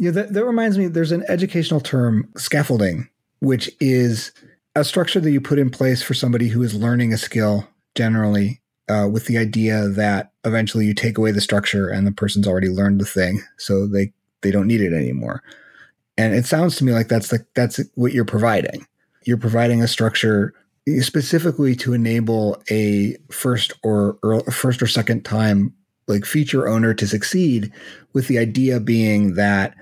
Yeah, 0.00 0.10
that, 0.10 0.32
that 0.32 0.44
reminds 0.44 0.76
me. 0.76 0.88
There's 0.88 1.12
an 1.12 1.24
educational 1.28 1.78
term, 1.80 2.28
scaffolding, 2.36 3.08
which 3.38 3.70
is 3.78 4.32
a 4.74 4.82
structure 4.82 5.20
that 5.20 5.30
you 5.30 5.40
put 5.40 5.60
in 5.60 5.70
place 5.70 6.02
for 6.02 6.14
somebody 6.14 6.48
who 6.48 6.64
is 6.64 6.74
learning 6.74 7.12
a 7.12 7.16
skill 7.16 7.68
generally 7.94 8.60
uh, 8.88 9.08
with 9.10 9.26
the 9.26 9.38
idea 9.38 9.86
that 9.86 10.32
eventually 10.44 10.84
you 10.84 10.94
take 10.94 11.16
away 11.16 11.30
the 11.30 11.40
structure 11.40 11.88
and 11.88 12.08
the 12.08 12.12
person's 12.12 12.48
already 12.48 12.68
learned 12.68 13.00
the 13.00 13.06
thing 13.06 13.40
so 13.56 13.86
they 13.86 14.12
they 14.42 14.50
don't 14.50 14.66
need 14.66 14.80
it 14.80 14.92
anymore 14.92 15.42
and 16.18 16.34
it 16.34 16.44
sounds 16.44 16.76
to 16.76 16.84
me 16.84 16.92
like 16.92 17.08
that's 17.08 17.28
the 17.28 17.44
that's 17.54 17.80
what 17.94 18.12
you're 18.12 18.24
providing 18.24 18.86
you're 19.24 19.36
providing 19.36 19.82
a 19.82 19.88
structure 19.88 20.52
specifically 21.00 21.74
to 21.74 21.94
enable 21.94 22.62
a 22.70 23.16
first 23.30 23.72
or, 23.82 24.18
or 24.22 24.40
first 24.52 24.80
or 24.80 24.86
second 24.86 25.24
time 25.24 25.74
like 26.08 26.24
feature 26.24 26.68
owner 26.68 26.94
to 26.94 27.06
succeed 27.06 27.72
with 28.12 28.28
the 28.28 28.38
idea 28.38 28.80
being 28.80 29.34
that 29.34 29.74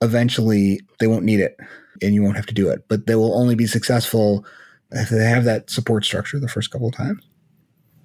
eventually 0.00 0.80
they 0.98 1.06
won't 1.06 1.24
need 1.24 1.40
it 1.40 1.56
and 2.02 2.14
you 2.14 2.22
won't 2.22 2.36
have 2.36 2.46
to 2.46 2.54
do 2.54 2.68
it 2.68 2.84
but 2.88 3.06
they 3.06 3.14
will 3.14 3.34
only 3.38 3.54
be 3.54 3.66
successful 3.66 4.44
if 4.92 5.08
they 5.10 5.24
have 5.24 5.44
that 5.44 5.70
support 5.70 6.04
structure 6.04 6.40
the 6.40 6.48
first 6.48 6.70
couple 6.70 6.88
of 6.88 6.94
times 6.94 7.22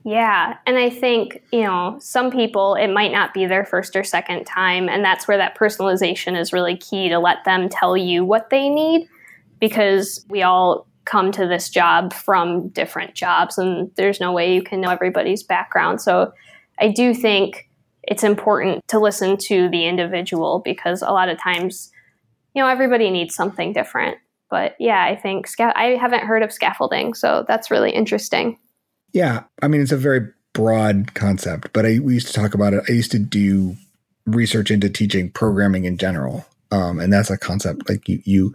yeah. 0.08 0.58
And 0.68 0.78
I 0.78 0.92
think, 0.92 1.42
you 1.52 1.64
know, 1.64 1.98
some 2.00 2.30
people, 2.30 2.76
it 2.76 2.90
might 2.90 3.12
not 3.12 3.34
be 3.34 3.48
their 3.48 3.66
first 3.66 3.96
or 3.96 4.04
second 4.04 4.46
time. 4.46 4.88
And 4.88 5.04
that's 5.04 5.28
where 5.28 5.38
that 5.38 5.58
personalization 5.58 6.40
is 6.40 6.54
really 6.54 6.78
key 6.78 7.10
to 7.10 7.18
let 7.18 7.44
them 7.44 7.70
tell 7.70 7.98
you 7.98 8.24
what 8.24 8.52
they 8.52 8.70
need 8.70 9.10
because 9.60 10.24
we 10.30 10.44
all 10.44 10.86
come 11.06 11.32
to 11.32 11.48
this 11.48 11.70
job 11.70 12.14
from 12.14 12.68
different 12.70 13.16
jobs 13.16 13.58
and 13.58 13.92
there's 13.96 14.20
no 14.20 14.32
way 14.32 14.54
you 14.54 14.62
can 14.62 14.80
know 14.80 14.90
everybody's 14.90 15.42
background. 15.42 16.00
So 16.02 16.32
I 16.80 16.90
do 16.90 17.14
think 17.14 17.70
it's 18.04 18.24
important 18.24 18.88
to 18.90 19.00
listen 19.00 19.38
to 19.38 19.70
the 19.70 19.86
individual 19.86 20.62
because 20.64 21.02
a 21.02 21.12
lot 21.12 21.30
of 21.30 21.40
times, 21.40 21.92
you 22.54 22.62
know, 22.62 22.70
everybody 22.70 23.10
needs 23.10 23.36
something 23.36 23.74
different. 23.74 24.18
But 24.50 24.76
yeah, 24.80 25.04
I 25.04 25.16
think 25.16 25.48
sca- 25.48 25.74
I 25.76 25.96
haven't 25.96 26.24
heard 26.24 26.44
of 26.44 26.52
scaffolding, 26.52 27.14
so 27.14 27.44
that's 27.48 27.72
really 27.72 27.92
interesting. 27.92 28.60
Yeah, 29.12 29.44
I 29.62 29.68
mean 29.68 29.82
it's 29.82 29.92
a 29.92 29.98
very 29.98 30.28
broad 30.54 31.14
concept, 31.14 31.74
but 31.74 31.86
I 31.86 32.00
we 32.00 32.14
used 32.14 32.28
to 32.28 32.34
talk 32.34 32.54
about 32.54 32.74
it. 32.74 32.84
I 32.88 32.92
used 32.92 33.12
to 33.12 33.20
do 33.20 33.76
research 34.26 34.72
into 34.72 34.90
teaching 34.90 35.32
programming 35.32 35.86
in 35.86 35.98
general, 35.98 36.46
um, 36.72 37.00
and 37.00 37.12
that's 37.12 37.30
a 37.30 37.38
concept 37.38 37.90
like 37.90 38.08
you 38.08 38.22
you 38.24 38.54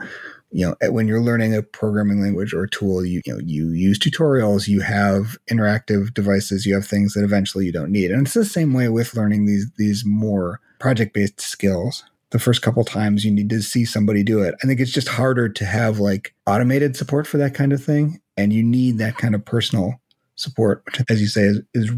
you 0.53 0.67
know 0.67 0.91
when 0.91 1.07
you're 1.07 1.21
learning 1.21 1.55
a 1.55 1.63
programming 1.63 2.21
language 2.21 2.53
or 2.53 2.65
a 2.65 2.71
tool 2.71 3.05
you, 3.05 3.23
you 3.25 3.33
know 3.33 3.41
you 3.41 3.71
use 3.71 3.99
tutorials 3.99 4.69
you 4.69 4.81
have 4.81 5.39
interactive 5.51 6.13
devices 6.15 6.67
you 6.67 6.75
have 6.75 6.87
things 6.87 7.15
that 7.15 7.25
eventually 7.25 7.65
you 7.65 7.73
don't 7.73 7.93
need 7.93 8.11
and 8.11 8.27
it's 8.27 8.35
the 8.35 8.45
same 8.45 8.73
way 8.73 8.89
with 8.89 9.15
learning 9.15 9.47
these 9.47 9.71
these 9.77 10.05
more 10.05 10.61
project 10.79 11.15
based 11.15 11.41
skills 11.41 12.05
the 12.31 12.39
first 12.39 12.63
couple 12.63 12.85
times 12.85 13.25
you 13.25 13.31
need 13.31 13.49
to 13.51 13.63
see 13.63 13.85
somebody 13.85 14.23
do 14.23 14.41
it 14.41 14.55
i 14.63 14.67
think 14.67 14.81
it's 14.81 14.93
just 14.93 15.09
harder 15.09 15.49
to 15.49 15.65
have 15.65 15.99
like 15.99 16.35
automated 16.47 16.97
support 16.97 17.27
for 17.27 17.39
that 17.39 17.55
kind 17.55 17.73
of 17.73 17.83
thing 17.83 18.21
and 18.37 18.53
you 18.53 18.63
need 18.63 18.99
that 18.99 19.17
kind 19.17 19.35
of 19.35 19.45
personal 19.45 20.01
support, 20.41 20.83
which, 20.87 21.01
as 21.09 21.21
you 21.21 21.29
say, 21.29 21.43
is, 21.43 21.61
is 21.75 21.91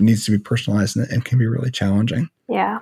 needs 0.00 0.24
to 0.24 0.30
be 0.30 0.38
personalized 0.38 0.96
and, 0.96 1.10
and 1.10 1.24
can 1.24 1.38
be 1.38 1.46
really 1.46 1.70
challenging. 1.70 2.30
Yeah. 2.48 2.78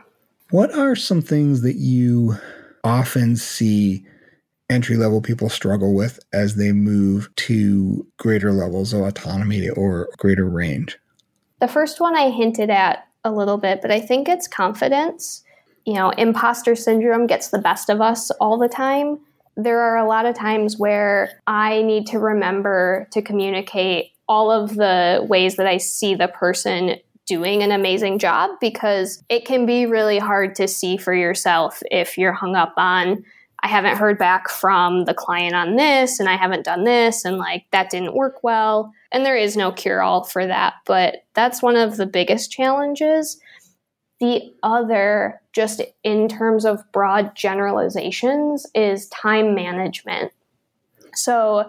What 0.51 0.73
are 0.75 0.95
some 0.95 1.23
things 1.23 1.63
that 1.63 1.77
you 1.77 2.37
often 2.85 3.37
see 3.37 4.05
entry 4.69 4.97
level 4.97 5.21
people 5.21 5.49
struggle 5.49 5.95
with 5.95 6.19
as 6.33 6.57
they 6.57 6.73
move 6.73 7.29
to 7.37 8.07
greater 8.17 8.53
levels 8.53 8.93
of 8.93 9.03
autonomy 9.03 9.69
or 9.69 10.09
greater 10.19 10.49
range? 10.49 10.99
The 11.61 11.69
first 11.69 12.01
one 12.01 12.17
I 12.17 12.31
hinted 12.31 12.71
at 12.71 13.07
a 13.25 13.33
little 13.33 13.59
bit, 13.59 13.81
but 13.83 13.91
I 13.91 14.01
think 14.01 14.29
it's 14.29 14.49
confidence. 14.49 15.43
You 15.85 15.95
know, 15.95 16.11
imposter 16.11 16.75
syndrome 16.75 17.27
gets 17.27 17.49
the 17.49 17.59
best 17.59 17.89
of 17.89 18.01
us 18.01 18.31
all 18.33 18.59
the 18.59 18.69
time. 18.69 19.21
There 19.57 19.81
are 19.81 19.97
a 19.97 20.07
lot 20.07 20.27
of 20.27 20.37
times 20.37 20.79
where 20.79 21.41
I 21.47 21.83
need 21.83 22.07
to 22.09 22.19
remember 22.19 23.09
to 23.13 23.23
communicate 23.23 24.13
all 24.29 24.51
of 24.51 24.75
the 24.75 25.25
ways 25.29 25.57
that 25.57 25.67
I 25.67 25.79
see 25.79 26.15
the 26.15 26.29
person 26.29 26.97
doing 27.27 27.63
an 27.63 27.73
amazing 27.73 28.19
job 28.19 28.51
because 28.61 29.23
it 29.29 29.45
can 29.45 29.67
be 29.67 29.87
really 29.87 30.19
hard 30.19 30.55
to 30.57 30.69
see 30.69 30.97
for 30.97 31.13
yourself 31.13 31.83
if 31.91 32.17
you're 32.17 32.33
hung 32.33 32.55
up 32.55 32.75
on 32.77 33.25
I 33.67 33.69
haven't 33.69 33.97
heard 33.97 34.17
back 34.17 34.49
from 34.49 35.07
the 35.07 35.13
client 35.13 35.57
on 35.57 35.75
this 35.75 36.21
and 36.21 36.29
I 36.29 36.37
haven't 36.37 36.65
done 36.65 36.85
this 36.85 37.25
and 37.25 37.37
like 37.37 37.65
that 37.73 37.91
didn't 37.91 38.15
work 38.15 38.45
well. 38.45 38.93
And 39.11 39.27
there 39.27 39.37
is 39.37 39.57
no 39.57 39.73
cure 39.73 40.03
all 40.03 40.23
for 40.23 40.47
that 40.47 40.75
but 40.85 41.25
that's 41.35 41.63
one 41.63 41.75
of 41.75 41.97
the 41.97 42.07
biggest 42.07 42.53
challenges. 42.53 43.41
The 44.21 44.55
other 44.63 45.41
just 45.53 45.83
in 46.05 46.29
terms 46.29 46.65
of 46.65 46.85
broad 46.93 47.35
generalizations 47.35 48.69
is 48.73 49.09
time 49.09 49.57
management. 49.57 50.31
So 51.15 51.69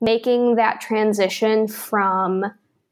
making 0.00 0.56
that 0.56 0.80
transition 0.80 1.68
from 1.68 2.44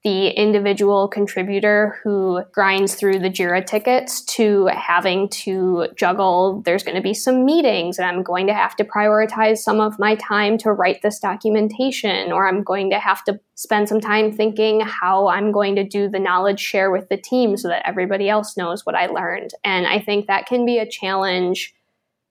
the 0.04 0.28
individual 0.28 1.08
contributor 1.08 1.98
who 2.04 2.42
grinds 2.52 2.94
through 2.94 3.18
the 3.18 3.30
JIRA 3.30 3.64
tickets 3.64 4.20
to 4.20 4.66
having 4.66 5.30
to 5.30 5.88
juggle, 5.96 6.60
there's 6.66 6.82
going 6.82 6.96
to 6.96 7.02
be 7.02 7.14
some 7.14 7.46
meetings 7.46 7.98
and 7.98 8.06
I'm 8.06 8.22
going 8.22 8.46
to 8.48 8.52
have 8.52 8.76
to 8.76 8.84
prioritize 8.84 9.58
some 9.58 9.80
of 9.80 9.98
my 9.98 10.14
time 10.16 10.58
to 10.58 10.72
write 10.72 11.00
this 11.00 11.18
documentation, 11.18 12.32
or 12.32 12.46
I'm 12.46 12.62
going 12.62 12.90
to 12.90 12.98
have 12.98 13.24
to 13.24 13.40
spend 13.54 13.88
some 13.88 14.00
time 14.00 14.30
thinking 14.30 14.80
how 14.80 15.28
I'm 15.28 15.52
going 15.52 15.74
to 15.76 15.84
do 15.84 16.10
the 16.10 16.20
knowledge 16.20 16.60
share 16.60 16.90
with 16.90 17.08
the 17.08 17.16
team 17.16 17.56
so 17.56 17.68
that 17.68 17.88
everybody 17.88 18.28
else 18.28 18.58
knows 18.58 18.84
what 18.84 18.94
I 18.94 19.06
learned. 19.06 19.52
And 19.64 19.86
I 19.86 20.00
think 20.00 20.26
that 20.26 20.44
can 20.44 20.66
be 20.66 20.76
a 20.76 20.88
challenge 20.88 21.74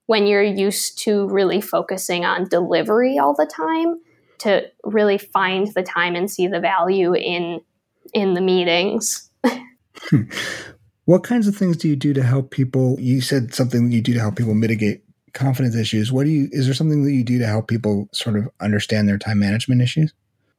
when 0.06 0.28
you're 0.28 0.44
used 0.44 1.00
to 1.06 1.28
really 1.30 1.60
focusing 1.60 2.24
on 2.24 2.48
delivery 2.50 3.18
all 3.18 3.34
the 3.34 3.48
time 3.52 3.96
to 4.40 4.70
really 4.84 5.18
find 5.18 5.68
the 5.74 5.84
time 5.84 6.16
and 6.16 6.30
see 6.30 6.48
the 6.48 6.60
value 6.60 7.14
in 7.16 7.62
in 8.14 8.34
the 8.34 8.42
meetings. 8.42 9.30
Hmm. 10.10 10.24
what 11.06 11.24
kinds 11.24 11.48
of 11.48 11.56
things 11.56 11.78
do 11.78 11.88
you 11.88 11.96
do 11.96 12.14
to 12.14 12.24
help 12.24 12.52
people? 12.52 12.98
You 13.00 13.22
said 13.22 13.54
something 13.54 13.92
you 13.92 14.02
do 14.02 14.14
to 14.14 14.20
help 14.20 14.36
people 14.36 14.54
mitigate 14.54 15.04
confidence 15.34 15.76
issues. 15.76 16.12
What 16.12 16.26
do 16.26 16.30
you 16.30 16.50
is 16.52 16.66
there 16.66 16.74
something 16.74 17.04
that 17.04 17.12
you 17.12 17.24
do 17.24 17.40
to 17.40 17.48
help 17.48 17.68
people 17.68 18.10
sort 18.12 18.38
of 18.38 18.50
understand 18.60 19.08
their 19.08 19.18
time 19.18 19.40
management 19.40 19.82
issues? 19.82 20.14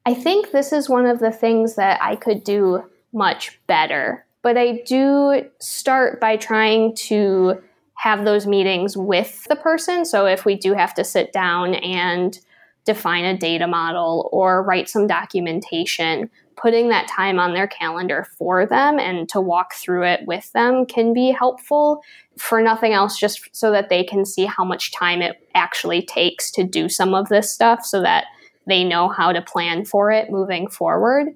I 0.07 0.15
think 0.15 0.51
this 0.51 0.73
is 0.73 0.89
one 0.89 1.07
of 1.07 1.19
the 1.19 1.31
things 1.31 1.77
that 1.77 2.01
I 2.03 2.17
could 2.17 2.45
do 2.45 2.85
much 3.13 3.59
better. 3.67 4.25
But 4.43 4.59
I 4.59 4.83
do 4.87 5.49
start 5.61 6.21
by 6.21 6.37
trying 6.37 6.95
to 6.97 7.63
have 7.97 8.25
those 8.25 8.47
meetings 8.47 8.97
with 8.97 9.45
the 9.45 9.57
person. 9.57 10.05
So 10.05 10.27
if 10.27 10.45
we 10.45 10.57
do 10.57 10.75
have 10.75 10.93
to 10.95 11.05
sit 11.05 11.33
down 11.33 11.75
and 11.75 12.39
define 12.85 13.25
a 13.25 13.37
data 13.37 13.67
model 13.67 14.29
or 14.33 14.63
write 14.63 14.89
some 14.89 15.07
documentation, 15.07 16.31
putting 16.57 16.89
that 16.89 17.09
time 17.09 17.39
on 17.39 17.55
their 17.55 17.67
calendar 17.67 18.27
for 18.39 18.67
them 18.67 18.99
and 18.99 19.29
to 19.29 19.41
walk 19.41 19.75
through 19.75 20.05
it 20.05 20.21
with 20.27 20.53
them 20.53 20.87
can 20.87 21.13
be 21.13 21.31
helpful 21.31 22.03
for 22.37 22.61
nothing 22.61 22.93
else, 22.93 23.19
just 23.19 23.49
so 23.53 23.71
that 23.71 23.89
they 23.89 24.05
can 24.05 24.25
see 24.25 24.45
how 24.45 24.65
much 24.65 24.93
time 24.93 25.23
it 25.23 25.37
actually 25.55 26.03
takes 26.03 26.51
to 26.51 26.65
do 26.65 26.89
some 26.89 27.15
of 27.15 27.29
this 27.29 27.53
stuff 27.53 27.85
so 27.85 28.03
that 28.03 28.25
they 28.67 28.85
know 28.85 29.09
how 29.09 29.33
to 29.33 29.43
plan 29.43 29.85
for 29.85 30.11
it 30.11 30.31
moving 30.31 30.69
forward. 30.69 31.29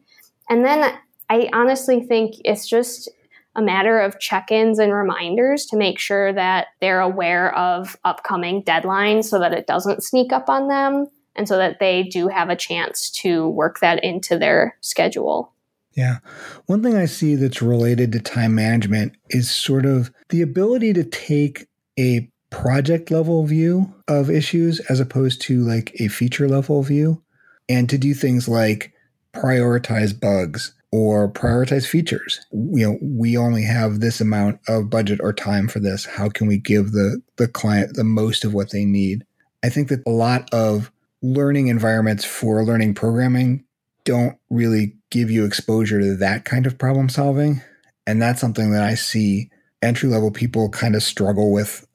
And 0.48 0.64
then 0.64 0.94
I 1.28 1.48
honestly 1.52 2.00
think 2.00 2.36
it's 2.44 2.66
just 2.66 3.10
a 3.54 3.62
matter 3.62 4.00
of 4.00 4.18
check 4.20 4.50
ins 4.50 4.78
and 4.78 4.92
reminders 4.92 5.66
to 5.66 5.76
make 5.76 5.98
sure 5.98 6.32
that 6.32 6.68
they're 6.80 7.00
aware 7.00 7.54
of 7.56 7.96
upcoming 8.04 8.62
deadlines 8.62 9.24
so 9.24 9.38
that 9.40 9.52
it 9.52 9.66
doesn't 9.66 10.02
sneak 10.02 10.32
up 10.32 10.48
on 10.48 10.68
them 10.68 11.06
and 11.38 11.48
so 11.48 11.56
that 11.56 11.78
they 11.78 12.02
do 12.02 12.28
have 12.28 12.50
a 12.50 12.56
chance 12.56 13.08
to 13.10 13.48
work 13.48 13.78
that 13.80 14.02
into 14.04 14.36
their 14.36 14.76
schedule. 14.80 15.52
Yeah. 15.94 16.18
One 16.66 16.82
thing 16.82 16.96
I 16.96 17.06
see 17.06 17.34
that's 17.34 17.62
related 17.62 18.12
to 18.12 18.20
time 18.20 18.54
management 18.54 19.16
is 19.30 19.50
sort 19.50 19.86
of 19.86 20.12
the 20.28 20.42
ability 20.42 20.92
to 20.92 21.04
take 21.04 21.66
a 21.98 22.28
project 22.50 23.10
level 23.10 23.44
view 23.46 23.94
of 24.06 24.30
issues 24.30 24.80
as 24.80 25.00
opposed 25.00 25.40
to 25.42 25.62
like 25.62 25.92
a 26.00 26.08
feature 26.08 26.48
level 26.48 26.82
view 26.82 27.22
and 27.68 27.88
to 27.88 27.98
do 27.98 28.14
things 28.14 28.48
like 28.48 28.92
prioritize 29.34 30.18
bugs 30.18 30.74
or 30.90 31.30
prioritize 31.30 31.86
features. 31.86 32.40
You 32.52 32.86
know, 32.86 32.98
we 33.02 33.36
only 33.36 33.62
have 33.64 34.00
this 34.00 34.20
amount 34.20 34.60
of 34.68 34.88
budget 34.88 35.20
or 35.22 35.32
time 35.32 35.68
for 35.68 35.80
this. 35.80 36.06
How 36.06 36.28
can 36.28 36.46
we 36.46 36.58
give 36.58 36.92
the 36.92 37.20
the 37.36 37.48
client 37.48 37.94
the 37.94 38.04
most 38.04 38.44
of 38.44 38.54
what 38.54 38.70
they 38.70 38.84
need? 38.84 39.24
I 39.62 39.68
think 39.68 39.88
that 39.88 40.02
a 40.06 40.10
lot 40.10 40.48
of 40.52 40.90
learning 41.22 41.68
environments 41.68 42.24
for 42.24 42.64
learning 42.64 42.94
programming 42.94 43.64
don't 44.04 44.38
really 44.50 44.96
give 45.10 45.30
you 45.30 45.44
exposure 45.44 46.00
to 46.00 46.16
that 46.16 46.44
kind 46.44 46.66
of 46.66 46.78
problem 46.78 47.08
solving. 47.08 47.60
And 48.06 48.22
that's 48.22 48.40
something 48.40 48.70
that 48.70 48.82
I 48.82 48.94
see 48.94 49.50
entry 49.82 50.08
level 50.08 50.30
people 50.30 50.68
kind 50.70 50.94
of 50.94 51.02
struggle 51.02 51.52
with 51.52 51.86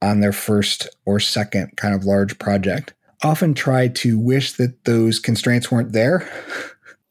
on 0.00 0.20
their 0.20 0.32
first 0.32 0.88
or 1.06 1.20
second 1.20 1.76
kind 1.76 1.94
of 1.94 2.04
large 2.04 2.38
project. 2.38 2.94
often 3.22 3.54
try 3.54 3.86
to 3.86 4.18
wish 4.18 4.54
that 4.54 4.84
those 4.84 5.20
constraints 5.20 5.70
weren't 5.70 5.92
there. 5.92 6.28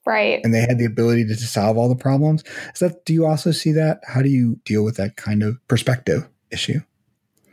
Right. 0.06 0.42
And 0.44 0.54
they 0.54 0.62
had 0.62 0.78
the 0.78 0.86
ability 0.86 1.26
to, 1.28 1.36
solve 1.36 1.78
all 1.78 1.88
the 1.88 1.96
problems. 1.96 2.44
Is 2.74 2.80
that 2.80 3.06
do 3.06 3.14
you 3.14 3.26
also 3.26 3.52
see 3.52 3.72
that? 3.74 4.02
How 4.06 4.22
do 4.22 4.30
you 4.30 4.60
deal 4.66 4.84
with 4.84 4.98
that 4.98 5.16
kind 5.16 5.44
of 5.44 5.66
perspective 5.68 6.28
issue? 6.50 6.82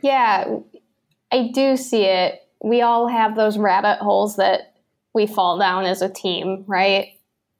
Yeah, 0.01 0.57
I 1.31 1.51
do 1.53 1.77
see 1.77 2.03
it. 2.03 2.41
We 2.61 2.81
all 2.81 3.07
have 3.07 3.35
those 3.35 3.57
rabbit 3.57 3.99
holes 3.99 4.35
that 4.35 4.73
we 5.13 5.27
fall 5.27 5.57
down 5.57 5.85
as 5.85 6.01
a 6.01 6.09
team, 6.09 6.63
right? 6.67 7.19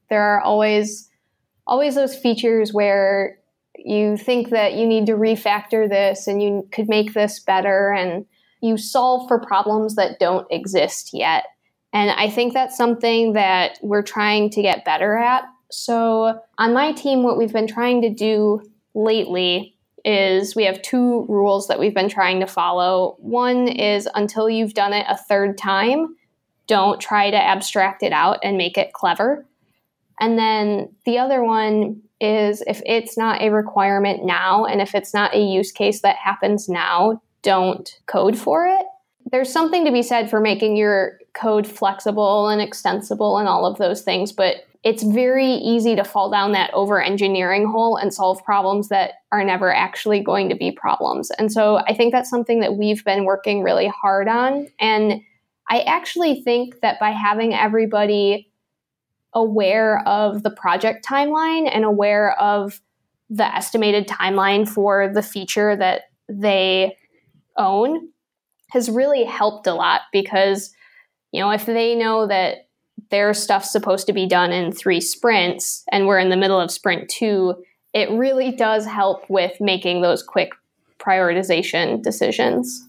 There 0.09 0.21
are 0.21 0.41
always 0.41 1.09
always 1.67 1.95
those 1.95 2.15
features 2.15 2.73
where 2.73 3.37
you 3.77 4.17
think 4.17 4.49
that 4.49 4.73
you 4.73 4.87
need 4.87 5.05
to 5.05 5.13
refactor 5.13 5.87
this 5.87 6.27
and 6.27 6.41
you 6.41 6.67
could 6.71 6.89
make 6.89 7.13
this 7.13 7.39
better 7.39 7.91
and 7.91 8.25
you 8.61 8.75
solve 8.75 9.27
for 9.27 9.39
problems 9.39 9.95
that 9.95 10.19
don't 10.19 10.47
exist 10.49 11.11
yet. 11.13 11.45
And 11.93 12.11
I 12.11 12.29
think 12.29 12.53
that's 12.53 12.75
something 12.75 13.33
that 13.33 13.77
we're 13.81 14.01
trying 14.01 14.49
to 14.51 14.61
get 14.61 14.83
better 14.83 15.17
at. 15.17 15.43
So, 15.71 16.39
on 16.57 16.73
my 16.73 16.91
team, 16.91 17.23
what 17.23 17.37
we've 17.37 17.53
been 17.53 17.67
trying 17.67 18.01
to 18.01 18.09
do 18.09 18.61
lately 18.93 19.77
is 20.09 20.55
we 20.55 20.65
have 20.65 20.81
two 20.81 21.25
rules 21.29 21.67
that 21.67 21.79
we've 21.79 21.93
been 21.93 22.09
trying 22.09 22.39
to 22.39 22.47
follow. 22.47 23.15
One 23.19 23.67
is 23.67 24.09
until 24.15 24.49
you've 24.49 24.73
done 24.73 24.91
it 24.91 25.05
a 25.07 25.15
third 25.15 25.55
time, 25.55 26.15
don't 26.65 26.99
try 26.99 27.29
to 27.29 27.37
abstract 27.37 28.01
it 28.01 28.11
out 28.11 28.39
and 28.43 28.57
make 28.57 28.75
it 28.75 28.93
clever. 28.93 29.45
And 30.19 30.37
then 30.37 30.89
the 31.05 31.19
other 31.19 31.43
one 31.43 32.01
is 32.19 32.63
if 32.65 32.81
it's 32.87 33.17
not 33.17 33.41
a 33.41 33.49
requirement 33.49 34.25
now 34.25 34.65
and 34.65 34.81
if 34.81 34.95
it's 34.95 35.13
not 35.13 35.35
a 35.35 35.39
use 35.39 35.71
case 35.71 36.01
that 36.01 36.15
happens 36.15 36.67
now, 36.67 37.21
don't 37.43 37.99
code 38.07 38.37
for 38.37 38.65
it. 38.65 38.85
There's 39.31 39.51
something 39.51 39.85
to 39.85 39.91
be 39.91 40.01
said 40.01 40.27
for 40.27 40.39
making 40.39 40.75
your 40.75 41.19
code 41.33 41.67
flexible 41.67 42.47
and 42.47 42.61
extensible 42.61 43.37
and 43.37 43.47
all 43.47 43.65
of 43.65 43.77
those 43.77 44.01
things, 44.01 44.31
but 44.31 44.65
it's 44.83 45.03
very 45.03 45.55
easy 45.55 45.95
to 45.95 46.03
fall 46.03 46.29
down 46.29 46.53
that 46.53 46.73
over 46.73 47.01
engineering 47.01 47.67
hole 47.67 47.97
and 47.97 48.13
solve 48.13 48.43
problems 48.45 48.87
that 48.87 49.13
are 49.31 49.43
never 49.43 49.73
actually 49.73 50.21
going 50.21 50.47
to 50.49 50.55
be 50.55 50.71
problems. 50.71 51.31
And 51.31 51.51
so 51.51 51.77
I 51.77 51.93
think 51.93 52.13
that's 52.13 52.29
something 52.29 52.61
that 52.61 52.77
we've 52.77 53.03
been 53.03 53.25
working 53.25 53.61
really 53.61 53.87
hard 53.87 54.29
on. 54.29 54.67
And 54.79 55.21
I 55.69 55.81
actually 55.81 56.41
think 56.43 56.79
that 56.81 56.99
by 56.99 57.11
having 57.11 57.53
everybody 57.53 58.49
aware 59.33 59.99
of 60.07 60.43
the 60.43 60.49
project 60.49 61.05
timeline 61.05 61.69
and 61.71 61.83
aware 61.83 62.39
of 62.39 62.81
the 63.29 63.45
estimated 63.55 64.07
timeline 64.07 64.67
for 64.67 65.11
the 65.13 65.21
feature 65.21 65.75
that 65.75 66.03
they 66.27 66.95
own 67.57 68.09
has 68.71 68.89
really 68.89 69.23
helped 69.23 69.67
a 69.67 69.73
lot 69.73 70.01
because 70.11 70.73
you 71.31 71.39
know 71.39 71.51
if 71.51 71.65
they 71.65 71.95
know 71.95 72.25
that 72.27 72.68
their 73.09 73.33
stuff's 73.33 73.71
supposed 73.71 74.07
to 74.07 74.13
be 74.13 74.27
done 74.27 74.51
in 74.51 74.71
three 74.71 75.01
sprints 75.01 75.83
and 75.91 76.07
we're 76.07 76.19
in 76.19 76.29
the 76.29 76.37
middle 76.37 76.59
of 76.59 76.71
sprint 76.71 77.09
two 77.09 77.55
it 77.93 78.09
really 78.11 78.51
does 78.51 78.85
help 78.85 79.27
with 79.29 79.59
making 79.59 80.01
those 80.01 80.21
quick 80.21 80.51
prioritization 80.99 82.01
decisions 82.01 82.85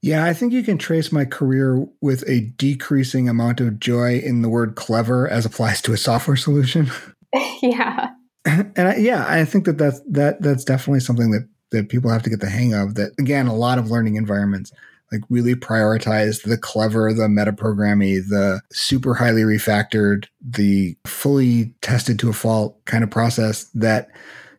yeah, 0.00 0.24
I 0.24 0.32
think 0.32 0.52
you 0.52 0.62
can 0.62 0.78
trace 0.78 1.10
my 1.10 1.24
career 1.24 1.84
with 2.00 2.22
a 2.28 2.40
decreasing 2.56 3.28
amount 3.28 3.60
of 3.60 3.80
joy 3.80 4.18
in 4.18 4.42
the 4.42 4.48
word 4.48 4.76
clever 4.76 5.28
as 5.28 5.44
applies 5.44 5.82
to 5.82 5.92
a 5.92 5.96
software 5.96 6.36
solution. 6.36 6.90
yeah. 7.62 8.10
And 8.44 8.78
I, 8.78 8.96
yeah, 8.96 9.26
I 9.28 9.44
think 9.44 9.66
that 9.66 9.76
that's 9.76 10.00
that 10.08 10.40
that's 10.40 10.64
definitely 10.64 11.00
something 11.00 11.32
that 11.32 11.48
that 11.70 11.88
people 11.88 12.10
have 12.10 12.22
to 12.22 12.30
get 12.30 12.40
the 12.40 12.48
hang 12.48 12.72
of. 12.72 12.94
That 12.94 13.12
again, 13.18 13.46
a 13.46 13.54
lot 13.54 13.78
of 13.78 13.90
learning 13.90 14.14
environments 14.14 14.72
like 15.12 15.22
really 15.30 15.54
prioritize 15.54 16.42
the 16.42 16.58
clever, 16.58 17.12
the 17.12 17.22
metaprogrammy, 17.22 18.26
the 18.28 18.60
super 18.72 19.14
highly 19.14 19.42
refactored, 19.42 20.26
the 20.40 20.96
fully 21.06 21.74
tested 21.80 22.18
to 22.18 22.28
a 22.28 22.34
fault 22.34 22.84
kind 22.84 23.02
of 23.02 23.10
process 23.10 23.64
that 23.74 24.08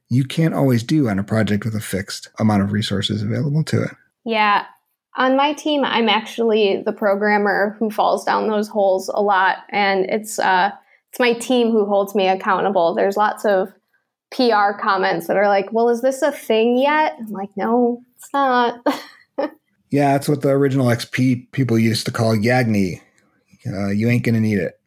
you 0.10 0.24
can't 0.24 0.56
always 0.56 0.84
do 0.84 1.08
on 1.08 1.20
a 1.20 1.24
project 1.24 1.66
with 1.66 1.76
a 1.76 1.82
fixed 1.82 2.30
amount 2.40 2.64
of 2.64 2.72
resources 2.72 3.22
available 3.22 3.64
to 3.64 3.84
it. 3.84 3.92
Yeah, 4.26 4.66
on 5.18 5.36
my 5.36 5.54
team, 5.54 5.84
I'm 5.84 6.10
actually 6.10 6.82
the 6.86 6.94
programmer 6.94 7.76
who 7.80 7.92
falls 7.92 8.24
down 8.24 8.48
those 8.48 8.68
holes 8.68 9.10
a 9.14 9.22
lot, 9.22 9.58
and 9.70 10.06
it's 10.06 10.40
uh, 10.40 10.72
it's 11.12 11.20
my 11.20 11.34
team 11.34 11.72
who 11.72 11.86
holds 11.86 12.16
me 12.16 12.28
accountable. 12.28 12.96
There's 12.96 13.18
lots 13.18 13.46
of 13.46 13.72
PR 14.32 14.74
comments 14.80 15.28
that 15.28 15.38
are 15.38 15.48
like, 15.48 15.72
"Well, 15.72 15.90
is 15.90 16.02
this 16.02 16.22
a 16.22 16.32
thing 16.32 16.78
yet?" 16.78 17.16
I'm 17.20 17.28
like, 17.28 17.50
"No, 17.56 18.02
it's 18.18 18.30
not." 18.34 18.80
yeah, 19.90 20.14
that's 20.14 20.30
what 20.30 20.42
the 20.42 20.50
original 20.50 20.88
XP 20.88 21.52
people 21.52 21.78
used 21.78 22.06
to 22.06 22.12
call 22.12 22.36
Yagni. 22.36 23.02
Uh, 23.68 23.90
you 23.90 24.08
ain't 24.10 24.24
gonna 24.24 24.40
need 24.40 24.60
it. 24.60 24.80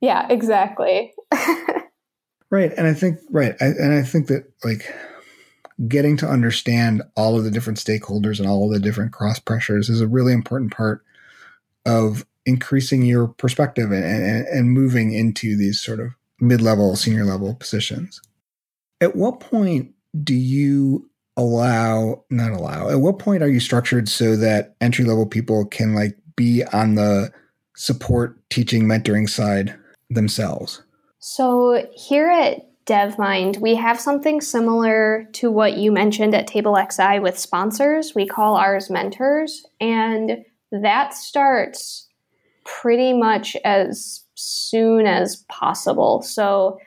Yeah, 0.00 0.26
exactly. 0.30 1.12
right, 2.50 2.72
and 2.76 2.86
I 2.86 2.94
think 2.94 3.18
right, 3.30 3.54
I, 3.60 3.66
and 3.66 3.92
I 3.92 4.02
think 4.02 4.28
that 4.28 4.50
like 4.64 4.94
getting 5.86 6.16
to 6.16 6.28
understand 6.28 7.02
all 7.16 7.38
of 7.38 7.44
the 7.44 7.50
different 7.50 7.78
stakeholders 7.78 8.40
and 8.40 8.48
all 8.48 8.66
of 8.66 8.72
the 8.72 8.80
different 8.80 9.12
cross 9.12 9.38
pressures 9.38 9.88
is 9.88 10.00
a 10.00 10.08
really 10.08 10.32
important 10.32 10.72
part 10.72 11.04
of 11.86 12.26
increasing 12.46 13.02
your 13.02 13.28
perspective 13.28 13.92
and, 13.92 14.04
and, 14.04 14.46
and 14.48 14.70
moving 14.70 15.12
into 15.12 15.56
these 15.56 15.80
sort 15.80 16.00
of 16.00 16.08
mid-level 16.40 16.96
senior 16.96 17.24
level 17.24 17.54
positions 17.54 18.20
at 19.00 19.16
what 19.16 19.40
point 19.40 19.92
do 20.22 20.34
you 20.34 21.08
allow 21.38 22.22
not 22.30 22.50
allow 22.50 22.90
at 22.90 23.00
what 23.00 23.18
point 23.18 23.42
are 23.42 23.48
you 23.48 23.60
structured 23.60 24.08
so 24.08 24.36
that 24.36 24.74
entry 24.80 25.04
level 25.04 25.24
people 25.24 25.64
can 25.64 25.94
like 25.94 26.16
be 26.36 26.62
on 26.72 26.96
the 26.96 27.32
support 27.76 28.36
teaching 28.50 28.84
mentoring 28.84 29.28
side 29.28 29.74
themselves 30.10 30.82
so 31.20 31.86
here 31.94 32.28
at 32.28 32.68
DevMynd, 32.88 33.58
we 33.58 33.74
have 33.74 34.00
something 34.00 34.40
similar 34.40 35.28
to 35.34 35.50
what 35.50 35.76
you 35.76 35.92
mentioned 35.92 36.34
at 36.34 36.48
TableXI 36.48 37.20
with 37.20 37.38
sponsors. 37.38 38.14
We 38.14 38.26
call 38.26 38.56
ours 38.56 38.88
mentors, 38.88 39.62
and 39.78 40.42
that 40.72 41.12
starts 41.12 42.08
pretty 42.64 43.12
much 43.12 43.56
as 43.62 44.24
soon 44.34 45.06
as 45.06 45.44
possible. 45.50 46.22
So, 46.22 46.78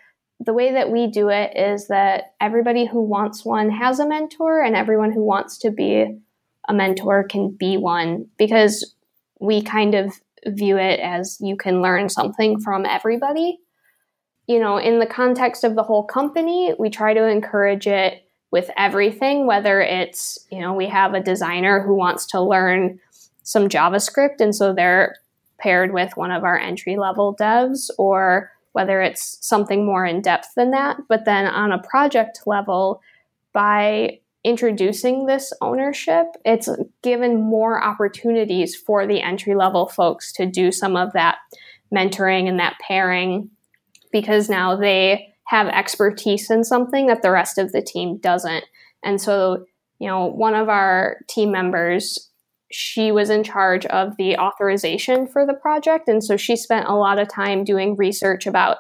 the 0.44 0.54
way 0.54 0.74
that 0.74 0.92
we 0.92 1.08
do 1.08 1.30
it 1.30 1.56
is 1.56 1.88
that 1.88 2.34
everybody 2.40 2.86
who 2.86 3.02
wants 3.02 3.46
one 3.46 3.70
has 3.70 4.00
a 4.00 4.08
mentor, 4.08 4.62
and 4.62 4.76
everyone 4.76 5.12
who 5.12 5.24
wants 5.24 5.58
to 5.60 5.72
be 5.72 6.20
a 6.68 6.74
mentor 6.74 7.24
can 7.24 7.52
be 7.52 7.78
one 7.78 8.28
because 8.38 8.96
we 9.40 9.62
kind 9.62 9.96
of 9.96 10.14
view 10.48 10.78
it 10.78 11.00
as 11.00 11.38
you 11.42 11.56
can 11.56 11.82
learn 11.82 12.10
something 12.10 12.60
from 12.60 12.86
everybody. 12.86 13.60
You 14.48 14.60
know, 14.60 14.78
in 14.78 15.00
the 15.00 15.06
context 15.06 15.64
of 15.64 15.76
the 15.76 15.84
whole 15.84 16.04
company, 16.04 16.74
we 16.78 16.90
try 16.90 17.14
to 17.14 17.28
encourage 17.28 17.88
it 17.88 18.24
with 18.52 18.70
everything, 18.78 19.48
whether 19.48 19.80
it's, 19.82 20.46
you 20.52 20.60
know, 20.60 20.74
we 20.74 20.88
have 20.88 21.14
a 21.14 21.22
designer 21.22 21.82
who 21.82 21.96
wants 21.96 22.26
to 22.28 22.42
learn 22.42 23.00
some 23.44 23.70
JavaScript, 23.70 24.40
and 24.40 24.56
so 24.56 24.74
they're 24.74 25.16
paired 25.60 25.94
with 25.94 26.18
one 26.18 26.32
of 26.32 26.44
our 26.44 26.58
entry 26.58 26.98
level 26.98 27.36
devs, 27.36 27.90
or 27.98 28.52
whether 28.74 29.02
it's 29.02 29.38
something 29.46 29.86
more 29.86 30.06
in 30.06 30.22
depth 30.22 30.50
than 30.56 30.72
that. 30.72 30.98
But 31.08 31.26
then 31.26 31.46
on 31.46 31.72
a 31.72 31.82
project 31.82 32.42
level, 32.46 33.02
by 33.54 34.20
introducing 34.44 35.26
this 35.26 35.54
ownership, 35.62 36.26
it's 36.46 36.70
given 37.04 37.42
more 37.42 37.84
opportunities 37.84 38.76
for 38.76 39.06
the 39.06 39.22
entry 39.22 39.56
level 39.56 39.88
folks 39.88 40.32
to 40.34 40.46
do 40.46 40.72
some 40.72 40.96
of 40.96 41.14
that 41.14 41.38
mentoring 41.94 42.48
and 42.48 42.60
that 42.60 42.78
pairing 42.80 43.50
because 44.12 44.50
now 44.50 44.76
they 44.76 45.34
have 45.46 45.68
expertise 45.68 46.50
in 46.50 46.64
something 46.64 47.08
that 47.08 47.22
the 47.22 47.32
rest 47.32 47.58
of 47.58 47.72
the 47.72 47.82
team 47.82 48.18
doesn't. 48.18 48.64
And 49.04 49.22
so, 49.22 49.66
you 50.00 50.08
know, 50.08 50.26
one 50.26 50.56
of 50.56 50.70
our 50.70 51.18
team 51.28 51.52
members, 51.52 52.31
she 52.72 53.12
was 53.12 53.30
in 53.30 53.44
charge 53.44 53.86
of 53.88 54.16
the 54.18 54.38
authorization 54.38 55.28
for 55.28 55.46
the 55.46 55.54
project. 55.54 56.08
And 56.08 56.24
so 56.24 56.38
she 56.38 56.56
spent 56.56 56.88
a 56.88 56.96
lot 56.96 57.20
of 57.20 57.28
time 57.28 57.64
doing 57.64 57.96
research 57.96 58.48
about 58.48 58.78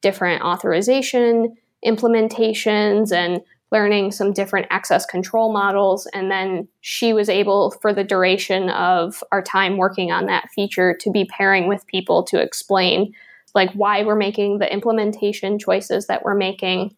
different 0.00 0.42
authorization 0.42 1.56
implementations 1.84 3.12
and 3.12 3.40
learning 3.72 4.12
some 4.12 4.32
different 4.32 4.66
access 4.70 5.06
control 5.06 5.52
models. 5.52 6.06
And 6.12 6.30
then 6.30 6.68
she 6.80 7.12
was 7.12 7.28
able, 7.28 7.72
for 7.80 7.92
the 7.92 8.04
duration 8.04 8.68
of 8.68 9.24
our 9.32 9.42
time 9.42 9.78
working 9.78 10.12
on 10.12 10.26
that 10.26 10.48
feature, 10.54 10.94
to 11.00 11.10
be 11.10 11.24
pairing 11.24 11.68
with 11.68 11.86
people 11.86 12.22
to 12.24 12.40
explain 12.40 13.14
like 13.54 13.72
why 13.72 14.02
we're 14.04 14.14
making 14.14 14.58
the 14.58 14.72
implementation 14.72 15.58
choices 15.58 16.06
that 16.06 16.24
we're 16.24 16.34
making 16.34 16.94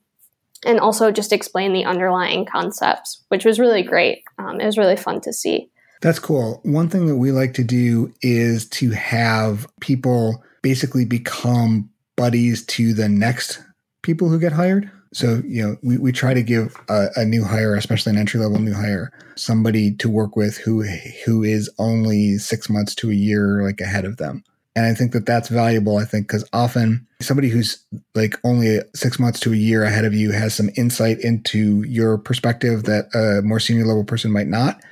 and 0.66 0.80
also 0.80 1.10
just 1.10 1.32
explain 1.32 1.72
the 1.72 1.84
underlying 1.84 2.44
concepts 2.44 3.24
which 3.28 3.44
was 3.44 3.58
really 3.58 3.82
great 3.82 4.22
um, 4.38 4.60
it 4.60 4.64
was 4.64 4.78
really 4.78 4.96
fun 4.96 5.20
to 5.20 5.32
see 5.32 5.68
that's 6.04 6.18
cool 6.18 6.60
one 6.62 6.88
thing 6.88 7.06
that 7.06 7.16
we 7.16 7.32
like 7.32 7.54
to 7.54 7.64
do 7.64 8.12
is 8.22 8.68
to 8.68 8.90
have 8.90 9.66
people 9.80 10.44
basically 10.62 11.04
become 11.04 11.90
buddies 12.16 12.64
to 12.66 12.94
the 12.94 13.08
next 13.08 13.60
people 14.02 14.28
who 14.28 14.38
get 14.38 14.52
hired 14.52 14.90
So, 15.14 15.42
you 15.46 15.62
know, 15.62 15.76
we, 15.80 15.96
we 15.96 16.10
try 16.10 16.34
to 16.34 16.42
give 16.42 16.76
a, 16.88 17.06
a 17.14 17.24
new 17.24 17.44
hire, 17.44 17.76
especially 17.76 18.10
an 18.10 18.18
entry 18.18 18.40
level 18.40 18.58
new 18.58 18.74
hire, 18.74 19.12
somebody 19.36 19.94
to 19.96 20.10
work 20.10 20.34
with 20.34 20.56
who 20.56 20.82
who 21.24 21.44
is 21.44 21.70
only 21.78 22.36
six 22.38 22.68
months 22.68 22.96
to 22.96 23.10
a 23.10 23.14
year 23.14 23.62
like 23.62 23.80
ahead 23.80 24.04
of 24.04 24.16
them. 24.16 24.42
And 24.74 24.86
I 24.86 24.92
think 24.92 25.12
that 25.12 25.24
that's 25.24 25.48
valuable. 25.48 25.98
I 25.98 26.04
think 26.04 26.26
because 26.26 26.44
often 26.52 27.06
somebody 27.20 27.48
who's 27.48 27.78
like 28.16 28.34
only 28.42 28.80
six 28.92 29.20
months 29.20 29.38
to 29.40 29.52
a 29.52 29.56
year 29.56 29.84
ahead 29.84 30.04
of 30.04 30.14
you 30.14 30.32
has 30.32 30.52
some 30.52 30.70
insight 30.76 31.20
into 31.20 31.84
your 31.84 32.18
perspective 32.18 32.82
that 32.84 33.06
a 33.14 33.40
more 33.42 33.60
senior 33.60 33.86
level 33.86 34.02
person 34.02 34.32
might 34.32 34.48
not. 34.48 34.82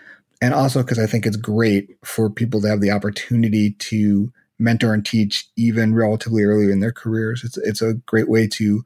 And 0.43 0.53
also 0.53 0.83
because 0.83 0.99
I 0.99 1.07
think 1.07 1.25
it's 1.25 1.37
great 1.37 1.97
for 2.05 2.29
people 2.29 2.61
to 2.61 2.69
have 2.69 2.81
the 2.81 2.91
opportunity 2.91 3.71
to 3.71 4.33
mentor 4.59 4.93
and 4.93 5.07
teach 5.07 5.49
even 5.57 5.95
relatively 5.95 6.43
early 6.43 6.71
in 6.73 6.81
their 6.81 6.93
careers. 6.93 7.45
It's 7.45 7.57
it's 7.59 7.81
a 7.81 7.95
great 7.95 8.29
way 8.29 8.49
to 8.49 8.85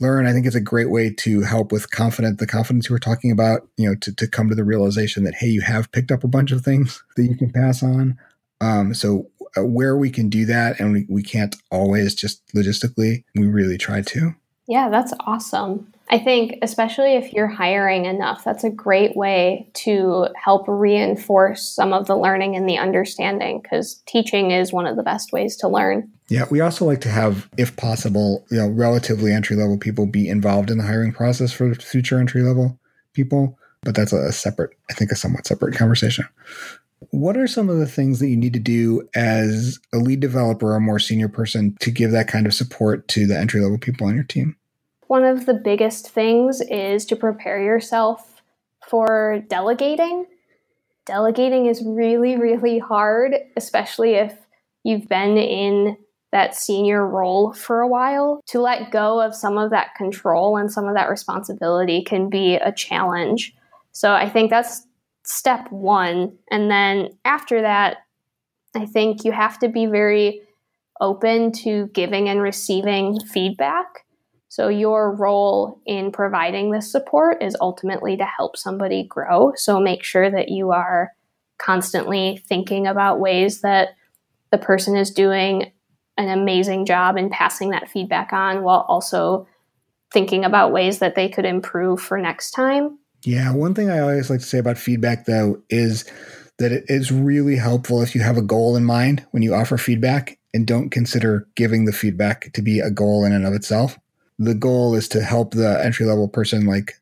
learn. 0.00 0.26
I 0.26 0.32
think 0.32 0.44
it's 0.44 0.56
a 0.56 0.60
great 0.60 0.90
way 0.90 1.12
to 1.12 1.42
help 1.42 1.70
with 1.70 1.92
confidence, 1.92 2.38
the 2.38 2.46
confidence 2.46 2.88
you 2.88 2.94
were 2.94 3.00
talking 3.00 3.30
about, 3.30 3.68
you 3.76 3.88
know, 3.88 3.94
to, 3.96 4.14
to 4.14 4.26
come 4.28 4.48
to 4.48 4.54
the 4.54 4.64
realization 4.64 5.24
that, 5.24 5.34
hey, 5.34 5.48
you 5.48 5.60
have 5.60 5.90
picked 5.92 6.10
up 6.10 6.24
a 6.24 6.28
bunch 6.28 6.52
of 6.52 6.62
things 6.62 7.02
that 7.16 7.24
you 7.24 7.36
can 7.36 7.52
pass 7.52 7.82
on. 7.82 8.18
Um, 8.60 8.92
so 8.92 9.28
uh, 9.56 9.64
where 9.64 9.96
we 9.96 10.10
can 10.10 10.28
do 10.28 10.46
that 10.46 10.80
and 10.80 10.92
we, 10.92 11.06
we 11.08 11.22
can't 11.22 11.54
always 11.70 12.14
just 12.14 12.42
logistically, 12.54 13.24
we 13.36 13.46
really 13.46 13.78
try 13.78 14.02
to. 14.02 14.34
Yeah, 14.66 14.88
that's 14.88 15.14
awesome. 15.20 15.92
I 16.10 16.18
think, 16.18 16.58
especially 16.62 17.14
if 17.14 17.32
you're 17.32 17.48
hiring 17.48 18.06
enough, 18.06 18.42
that's 18.44 18.64
a 18.64 18.70
great 18.70 19.14
way 19.14 19.70
to 19.74 20.28
help 20.42 20.64
reinforce 20.66 21.62
some 21.62 21.92
of 21.92 22.06
the 22.06 22.16
learning 22.16 22.56
and 22.56 22.68
the 22.68 22.78
understanding 22.78 23.60
because 23.62 24.02
teaching 24.06 24.50
is 24.50 24.72
one 24.72 24.86
of 24.86 24.96
the 24.96 25.02
best 25.02 25.32
ways 25.32 25.56
to 25.56 25.68
learn. 25.68 26.10
Yeah, 26.30 26.44
we 26.50 26.60
also 26.60 26.84
like 26.84 27.00
to 27.02 27.10
have, 27.10 27.48
if 27.58 27.76
possible, 27.76 28.46
you 28.50 28.58
know, 28.58 28.68
relatively 28.68 29.32
entry 29.32 29.56
level 29.56 29.78
people 29.78 30.06
be 30.06 30.28
involved 30.28 30.70
in 30.70 30.78
the 30.78 30.84
hiring 30.84 31.12
process 31.12 31.52
for 31.52 31.74
future 31.74 32.18
entry 32.18 32.42
level 32.42 32.78
people. 33.12 33.58
But 33.82 33.94
that's 33.94 34.12
a 34.12 34.32
separate, 34.32 34.70
I 34.90 34.94
think, 34.94 35.12
a 35.12 35.16
somewhat 35.16 35.46
separate 35.46 35.76
conversation. 35.76 36.26
What 37.10 37.36
are 37.36 37.46
some 37.46 37.70
of 37.70 37.78
the 37.78 37.86
things 37.86 38.18
that 38.18 38.28
you 38.28 38.36
need 38.36 38.52
to 38.54 38.58
do 38.58 39.08
as 39.14 39.78
a 39.94 39.98
lead 39.98 40.20
developer 40.20 40.72
or 40.72 40.76
a 40.76 40.80
more 40.80 40.98
senior 40.98 41.28
person 41.28 41.76
to 41.80 41.90
give 41.90 42.10
that 42.10 42.28
kind 42.28 42.46
of 42.46 42.54
support 42.54 43.06
to 43.08 43.26
the 43.26 43.38
entry 43.38 43.60
level 43.60 43.78
people 43.78 44.06
on 44.06 44.16
your 44.16 44.24
team? 44.24 44.56
One 45.08 45.24
of 45.24 45.46
the 45.46 45.54
biggest 45.54 46.10
things 46.10 46.60
is 46.60 47.04
to 47.06 47.16
prepare 47.16 47.62
yourself 47.62 48.42
for 48.86 49.42
delegating. 49.48 50.26
Delegating 51.06 51.66
is 51.66 51.82
really, 51.84 52.36
really 52.36 52.78
hard, 52.78 53.34
especially 53.56 54.14
if 54.14 54.34
you've 54.84 55.08
been 55.08 55.38
in 55.38 55.96
that 56.30 56.54
senior 56.54 57.06
role 57.06 57.54
for 57.54 57.80
a 57.80 57.88
while. 57.88 58.42
To 58.48 58.60
let 58.60 58.90
go 58.90 59.18
of 59.20 59.34
some 59.34 59.56
of 59.56 59.70
that 59.70 59.94
control 59.96 60.58
and 60.58 60.70
some 60.70 60.86
of 60.86 60.94
that 60.94 61.08
responsibility 61.08 62.04
can 62.04 62.28
be 62.28 62.56
a 62.56 62.70
challenge. 62.70 63.54
So 63.92 64.12
I 64.12 64.28
think 64.28 64.50
that's 64.50 64.86
step 65.24 65.72
one. 65.72 66.36
And 66.50 66.70
then 66.70 67.08
after 67.24 67.62
that, 67.62 67.96
I 68.76 68.84
think 68.84 69.24
you 69.24 69.32
have 69.32 69.58
to 69.60 69.68
be 69.68 69.86
very 69.86 70.42
open 71.00 71.52
to 71.52 71.86
giving 71.94 72.28
and 72.28 72.42
receiving 72.42 73.18
feedback. 73.20 74.04
So, 74.48 74.68
your 74.68 75.14
role 75.14 75.80
in 75.86 76.10
providing 76.10 76.70
this 76.70 76.90
support 76.90 77.42
is 77.42 77.56
ultimately 77.60 78.16
to 78.16 78.24
help 78.24 78.56
somebody 78.56 79.04
grow. 79.04 79.52
So, 79.56 79.78
make 79.78 80.02
sure 80.02 80.30
that 80.30 80.48
you 80.48 80.70
are 80.70 81.12
constantly 81.58 82.42
thinking 82.46 82.86
about 82.86 83.20
ways 83.20 83.60
that 83.60 83.90
the 84.50 84.58
person 84.58 84.96
is 84.96 85.10
doing 85.10 85.72
an 86.16 86.28
amazing 86.28 86.86
job 86.86 87.16
and 87.16 87.30
passing 87.30 87.70
that 87.70 87.90
feedback 87.90 88.32
on 88.32 88.62
while 88.62 88.84
also 88.88 89.46
thinking 90.12 90.44
about 90.44 90.72
ways 90.72 90.98
that 91.00 91.14
they 91.14 91.28
could 91.28 91.44
improve 91.44 92.00
for 92.00 92.18
next 92.18 92.52
time. 92.52 92.98
Yeah, 93.24 93.52
one 93.52 93.74
thing 93.74 93.90
I 93.90 94.00
always 94.00 94.30
like 94.30 94.40
to 94.40 94.46
say 94.46 94.58
about 94.58 94.78
feedback 94.78 95.26
though 95.26 95.62
is 95.68 96.10
that 96.58 96.72
it 96.72 96.84
is 96.88 97.12
really 97.12 97.56
helpful 97.56 98.02
if 98.02 98.14
you 98.14 98.20
have 98.22 98.36
a 98.36 98.42
goal 98.42 98.76
in 98.76 98.84
mind 98.84 99.24
when 99.30 99.42
you 99.42 99.54
offer 99.54 99.76
feedback 99.76 100.38
and 100.54 100.66
don't 100.66 100.90
consider 100.90 101.46
giving 101.54 101.84
the 101.84 101.92
feedback 101.92 102.52
to 102.54 102.62
be 102.62 102.80
a 102.80 102.90
goal 102.90 103.24
in 103.24 103.32
and 103.32 103.46
of 103.46 103.52
itself 103.52 103.98
the 104.38 104.54
goal 104.54 104.94
is 104.94 105.08
to 105.08 105.22
help 105.22 105.52
the 105.52 105.82
entry 105.84 106.06
level 106.06 106.28
person 106.28 106.66
like 106.66 106.94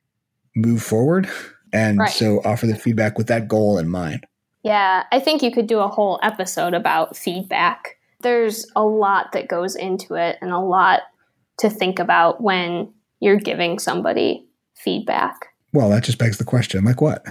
move 0.54 0.82
forward 0.82 1.28
and 1.72 1.98
right. 1.98 2.10
so 2.10 2.40
offer 2.44 2.66
the 2.66 2.76
feedback 2.76 3.18
with 3.18 3.26
that 3.26 3.48
goal 3.48 3.78
in 3.78 3.88
mind. 3.88 4.26
Yeah 4.62 5.04
i 5.12 5.20
think 5.20 5.42
you 5.42 5.50
could 5.50 5.66
do 5.66 5.78
a 5.78 5.88
whole 5.88 6.18
episode 6.22 6.74
about 6.74 7.16
feedback. 7.16 7.96
There's 8.20 8.66
a 8.74 8.84
lot 8.84 9.32
that 9.32 9.48
goes 9.48 9.76
into 9.76 10.14
it 10.14 10.38
and 10.40 10.50
a 10.50 10.58
lot 10.58 11.02
to 11.58 11.70
think 11.70 11.98
about 11.98 12.42
when 12.42 12.92
you're 13.20 13.36
giving 13.36 13.78
somebody 13.78 14.46
feedback. 14.74 15.48
Well 15.72 15.90
that 15.90 16.04
just 16.04 16.18
begs 16.18 16.38
the 16.38 16.44
question 16.44 16.84
like 16.84 17.00
what? 17.00 17.24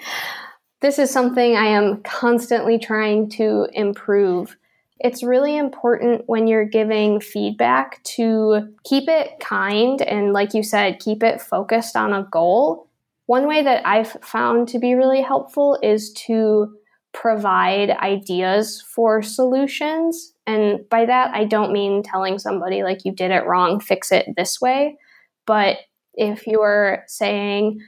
This 0.79 0.99
is 0.99 1.09
something 1.09 1.55
i 1.55 1.65
am 1.65 2.01
constantly 2.03 2.77
trying 2.77 3.29
to 3.31 3.67
improve 3.73 4.55
it's 4.99 5.23
really 5.23 5.57
important 5.57 6.23
when 6.27 6.47
you're 6.47 6.65
giving 6.65 7.19
feedback 7.19 8.03
to 8.03 8.73
keep 8.83 9.07
it 9.07 9.39
kind 9.39 10.01
and, 10.01 10.33
like 10.33 10.53
you 10.53 10.63
said, 10.63 10.99
keep 10.99 11.23
it 11.23 11.41
focused 11.41 11.95
on 11.95 12.13
a 12.13 12.27
goal. 12.31 12.87
One 13.25 13.47
way 13.47 13.61
that 13.63 13.85
I've 13.85 14.11
found 14.23 14.69
to 14.69 14.79
be 14.79 14.93
really 14.93 15.21
helpful 15.21 15.77
is 15.83 16.13
to 16.27 16.73
provide 17.13 17.89
ideas 17.89 18.81
for 18.81 19.21
solutions. 19.21 20.33
And 20.45 20.87
by 20.89 21.05
that, 21.05 21.33
I 21.33 21.45
don't 21.45 21.73
mean 21.73 22.03
telling 22.03 22.39
somebody, 22.39 22.83
like, 22.83 23.05
you 23.05 23.11
did 23.11 23.31
it 23.31 23.45
wrong, 23.45 23.79
fix 23.79 24.11
it 24.11 24.27
this 24.37 24.61
way. 24.61 24.97
But 25.45 25.77
if 26.13 26.47
you're 26.47 27.03
saying, 27.07 27.81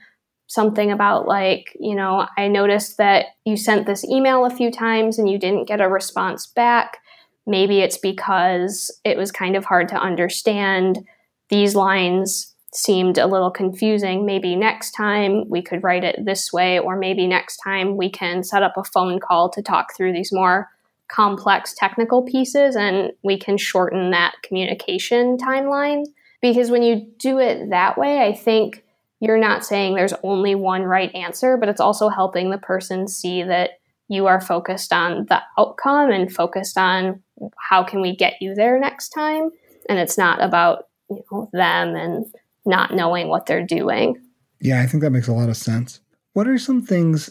something 0.50 0.92
about 0.92 1.28
like, 1.28 1.78
you 1.80 1.96
know, 1.96 2.28
I 2.36 2.48
noticed 2.48 2.98
that 2.98 3.28
you 3.46 3.56
sent 3.56 3.86
this 3.86 4.04
email 4.04 4.46
a 4.46 4.50
few 4.50 4.72
times 4.72 5.20
and 5.20 5.30
you 5.30 5.38
didn't 5.38 5.68
get 5.68 5.80
a 5.80 5.88
response 5.88 6.48
back. 6.48 6.98
Maybe 7.46 7.82
it's 7.82 8.00
because 8.00 8.92
it 9.06 9.16
was 9.16 9.32
kind 9.32 9.56
of 9.56 9.64
hard 9.64 9.88
to 9.90 9.96
understand. 9.96 11.06
These 11.50 11.76
lines 11.76 12.56
seemed 12.74 13.20
a 13.20 13.28
little 13.28 13.52
confusing. 13.52 14.26
Maybe 14.26 14.56
next 14.56 14.92
time 14.92 15.48
we 15.50 15.62
could 15.62 15.84
write 15.84 16.04
it 16.04 16.26
this 16.26 16.52
way, 16.52 16.80
or 16.80 16.98
maybe 16.98 17.28
next 17.28 17.58
time 17.58 17.96
we 17.96 18.10
can 18.10 18.44
set 18.44 18.64
up 18.64 18.76
a 18.76 18.84
phone 18.84 19.20
call 19.20 19.52
to 19.52 19.62
talk 19.62 19.96
through 19.96 20.14
these 20.14 20.34
more 20.34 20.68
complex 21.10 21.76
technical 21.76 22.24
pieces 22.24 22.76
and 22.76 23.12
we 23.24 23.38
can 23.38 23.58
shorten 23.58 24.10
that 24.12 24.34
communication 24.42 25.38
timeline. 25.38 26.06
Because 26.42 26.72
when 26.72 26.82
you 26.82 27.08
do 27.20 27.38
it 27.38 27.70
that 27.70 28.00
way, 28.00 28.26
I 28.26 28.34
think 28.34 28.84
you're 29.20 29.38
not 29.38 29.66
saying 29.66 29.96
there's 29.96 30.14
only 30.24 30.56
one 30.56 30.84
right 30.84 31.14
answer, 31.14 31.58
but 31.58 31.70
it's 31.70 31.82
also 31.82 32.10
helping 32.10 32.50
the 32.50 32.58
person 32.58 33.08
see 33.08 33.44
that 33.44 33.72
you 34.08 34.26
are 34.26 34.42
focused 34.42 34.92
on 34.92 35.26
the 35.30 35.42
outcome 35.58 36.10
and 36.10 36.34
focused 36.34 36.78
on 36.78 37.22
how 37.58 37.84
can 37.84 38.02
we 38.02 38.16
get 38.16 38.36
you 38.42 38.56
there 38.56 38.80
next 38.80 39.10
time. 39.10 39.50
And 39.88 40.00
it's 40.00 40.18
not 40.18 40.42
about 40.42 40.86
you 41.10 41.24
know, 41.32 41.50
them 41.54 41.96
and 41.96 42.26
not 42.66 42.94
knowing 42.94 43.28
what 43.28 43.46
they're 43.46 43.66
doing. 43.66 44.22
Yeah, 44.62 44.82
I 44.82 44.88
think 44.88 45.04
that 45.04 45.12
makes 45.12 45.28
a 45.28 45.34
lot 45.34 45.50
of 45.50 45.58
sense. 45.58 46.00
What 46.34 46.48
are 46.48 46.58
some 46.58 46.82
things 46.82 47.30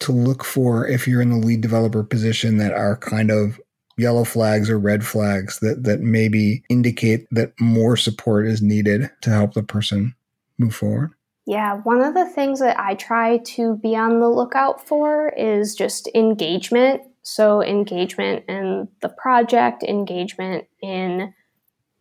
to 0.00 0.12
look 0.12 0.44
for 0.44 0.86
if 0.86 1.06
you're 1.06 1.20
in 1.20 1.30
the 1.30 1.46
lead 1.46 1.60
developer 1.60 2.02
position 2.02 2.56
that 2.58 2.72
are 2.72 2.96
kind 2.96 3.30
of 3.30 3.60
yellow 3.98 4.24
flags 4.24 4.70
or 4.70 4.78
red 4.78 5.04
flags 5.04 5.58
that 5.60 5.84
that 5.84 6.00
maybe 6.00 6.62
indicate 6.70 7.26
that 7.30 7.52
more 7.60 7.96
support 7.96 8.46
is 8.46 8.62
needed 8.62 9.10
to 9.20 9.30
help 9.30 9.52
the 9.54 9.62
person 9.62 10.14
move 10.58 10.74
forward? 10.74 11.12
Yeah, 11.50 11.78
one 11.78 12.00
of 12.00 12.14
the 12.14 12.26
things 12.26 12.60
that 12.60 12.78
I 12.78 12.94
try 12.94 13.38
to 13.38 13.76
be 13.78 13.96
on 13.96 14.20
the 14.20 14.28
lookout 14.28 14.86
for 14.86 15.30
is 15.30 15.74
just 15.74 16.08
engagement. 16.14 17.02
So, 17.22 17.60
engagement 17.60 18.44
in 18.48 18.86
the 19.00 19.08
project, 19.08 19.82
engagement 19.82 20.66
in 20.80 21.34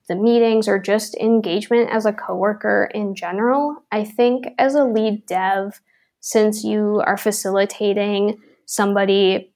the 0.08 0.16
meetings, 0.16 0.68
or 0.68 0.78
just 0.78 1.16
engagement 1.16 1.90
as 1.90 2.06
a 2.06 2.14
coworker 2.14 2.92
in 2.94 3.16
general. 3.16 3.84
I 3.92 4.04
think 4.04 4.46
as 4.60 4.76
a 4.76 4.84
lead 4.84 5.26
dev, 5.26 5.82
since 6.20 6.64
you 6.64 7.02
are 7.08 7.18
facilitating 7.18 8.38
somebody 8.68 9.52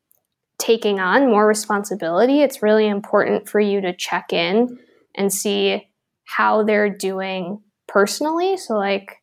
taking 0.57 0.99
on 0.99 1.29
more 1.29 1.45
responsibility, 1.45 2.41
it's 2.41 2.63
really 2.63 2.87
important 2.87 3.47
for 3.47 3.59
you 3.59 3.79
to 3.81 3.95
check 3.95 4.33
in 4.33 4.79
and 5.13 5.31
see 5.31 5.87
how 6.23 6.63
they're 6.63 6.89
doing 6.89 7.61
personally. 7.87 8.57
So, 8.57 8.73
like, 8.73 9.19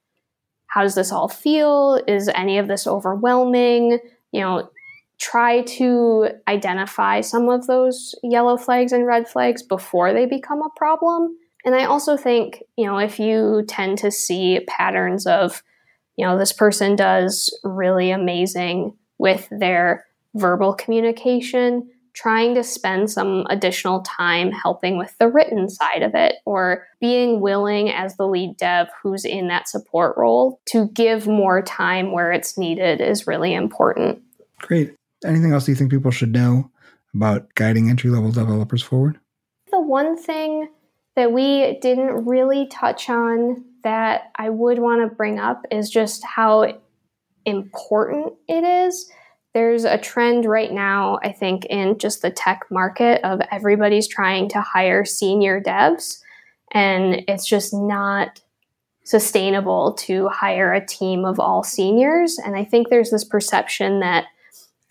how 0.70 0.82
does 0.82 0.94
this 0.94 1.12
all 1.12 1.28
feel? 1.28 2.00
Is 2.06 2.28
any 2.28 2.58
of 2.58 2.68
this 2.68 2.86
overwhelming? 2.86 3.98
You 4.32 4.40
know, 4.40 4.70
try 5.18 5.62
to 5.62 6.28
identify 6.48 7.20
some 7.20 7.48
of 7.48 7.66
those 7.66 8.14
yellow 8.22 8.56
flags 8.56 8.92
and 8.92 9.04
red 9.04 9.28
flags 9.28 9.62
before 9.62 10.12
they 10.12 10.26
become 10.26 10.62
a 10.62 10.78
problem. 10.78 11.36
And 11.64 11.74
I 11.74 11.84
also 11.84 12.16
think, 12.16 12.62
you 12.76 12.86
know, 12.86 12.98
if 12.98 13.18
you 13.18 13.64
tend 13.68 13.98
to 13.98 14.10
see 14.10 14.60
patterns 14.66 15.26
of, 15.26 15.62
you 16.16 16.24
know, 16.24 16.38
this 16.38 16.52
person 16.52 16.96
does 16.96 17.54
really 17.64 18.12
amazing 18.12 18.96
with 19.18 19.48
their 19.50 20.06
verbal 20.34 20.74
communication, 20.74 21.90
trying 22.12 22.54
to 22.54 22.62
spend 22.62 23.10
some 23.10 23.46
additional 23.50 24.02
time 24.02 24.50
helping 24.50 24.98
with 24.98 25.16
the 25.18 25.28
written 25.28 25.68
side 25.68 26.02
of 26.02 26.14
it 26.14 26.36
or 26.44 26.86
being 27.00 27.40
willing 27.40 27.90
as 27.90 28.16
the 28.16 28.26
lead 28.26 28.56
dev 28.56 28.88
who's 29.02 29.24
in 29.24 29.48
that 29.48 29.68
support 29.68 30.16
role 30.16 30.60
to 30.66 30.88
give 30.88 31.26
more 31.26 31.62
time 31.62 32.12
where 32.12 32.32
it's 32.32 32.58
needed 32.58 33.00
is 33.00 33.26
really 33.26 33.54
important. 33.54 34.20
Great. 34.58 34.94
Anything 35.24 35.52
else 35.52 35.68
you 35.68 35.74
think 35.74 35.90
people 35.90 36.10
should 36.10 36.32
know 36.32 36.70
about 37.14 37.54
guiding 37.54 37.90
entry 37.90 38.10
level 38.10 38.30
developers 38.30 38.82
forward? 38.82 39.18
The 39.70 39.80
one 39.80 40.16
thing 40.16 40.68
that 41.16 41.32
we 41.32 41.78
didn't 41.80 42.24
really 42.26 42.66
touch 42.68 43.08
on 43.08 43.64
that 43.82 44.30
I 44.36 44.50
would 44.50 44.78
want 44.78 45.08
to 45.08 45.14
bring 45.14 45.38
up 45.38 45.64
is 45.70 45.90
just 45.90 46.24
how 46.24 46.78
important 47.44 48.34
it 48.48 48.64
is. 48.64 49.10
There's 49.52 49.84
a 49.84 49.98
trend 49.98 50.44
right 50.44 50.70
now, 50.70 51.18
I 51.22 51.32
think, 51.32 51.64
in 51.66 51.98
just 51.98 52.22
the 52.22 52.30
tech 52.30 52.62
market 52.70 53.20
of 53.24 53.40
everybody's 53.50 54.06
trying 54.06 54.48
to 54.50 54.60
hire 54.60 55.04
senior 55.04 55.60
devs, 55.60 56.20
and 56.72 57.24
it's 57.26 57.48
just 57.48 57.74
not 57.74 58.40
sustainable 59.02 59.94
to 59.94 60.28
hire 60.28 60.72
a 60.72 60.86
team 60.86 61.24
of 61.24 61.40
all 61.40 61.64
seniors. 61.64 62.38
And 62.38 62.54
I 62.54 62.64
think 62.64 62.88
there's 62.88 63.10
this 63.10 63.24
perception 63.24 64.00
that 64.00 64.26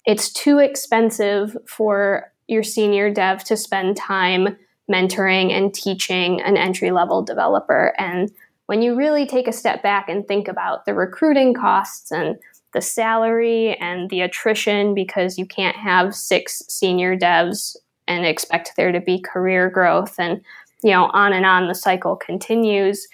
it's 0.05 0.33
too 0.33 0.57
expensive 0.57 1.55
for 1.65 2.31
your 2.47 2.63
senior 2.63 3.13
dev 3.13 3.43
to 3.45 3.55
spend 3.55 3.95
time 3.95 4.57
mentoring 4.91 5.51
and 5.51 5.73
teaching 5.73 6.41
an 6.41 6.57
entry 6.57 6.91
level 6.91 7.21
developer. 7.21 7.93
And 7.97 8.31
when 8.65 8.81
you 8.81 8.95
really 8.95 9.25
take 9.25 9.47
a 9.47 9.53
step 9.53 9.81
back 9.83 10.09
and 10.09 10.27
think 10.27 10.47
about 10.47 10.85
the 10.85 10.93
recruiting 10.93 11.53
costs 11.53 12.11
and 12.11 12.37
the 12.73 12.81
salary 12.81 13.75
and 13.77 14.09
the 14.09 14.21
attrition 14.21 14.93
because 14.93 15.37
you 15.37 15.45
can't 15.45 15.75
have 15.75 16.15
six 16.15 16.63
senior 16.67 17.17
devs 17.17 17.75
and 18.07 18.25
expect 18.25 18.73
there 18.75 18.91
to 18.91 18.99
be 18.99 19.19
career 19.19 19.69
growth. 19.69 20.15
And 20.19 20.41
you 20.83 20.91
know 20.91 21.09
on 21.13 21.33
and 21.33 21.45
on 21.45 21.67
the 21.67 21.75
cycle 21.75 22.15
continues. 22.15 23.07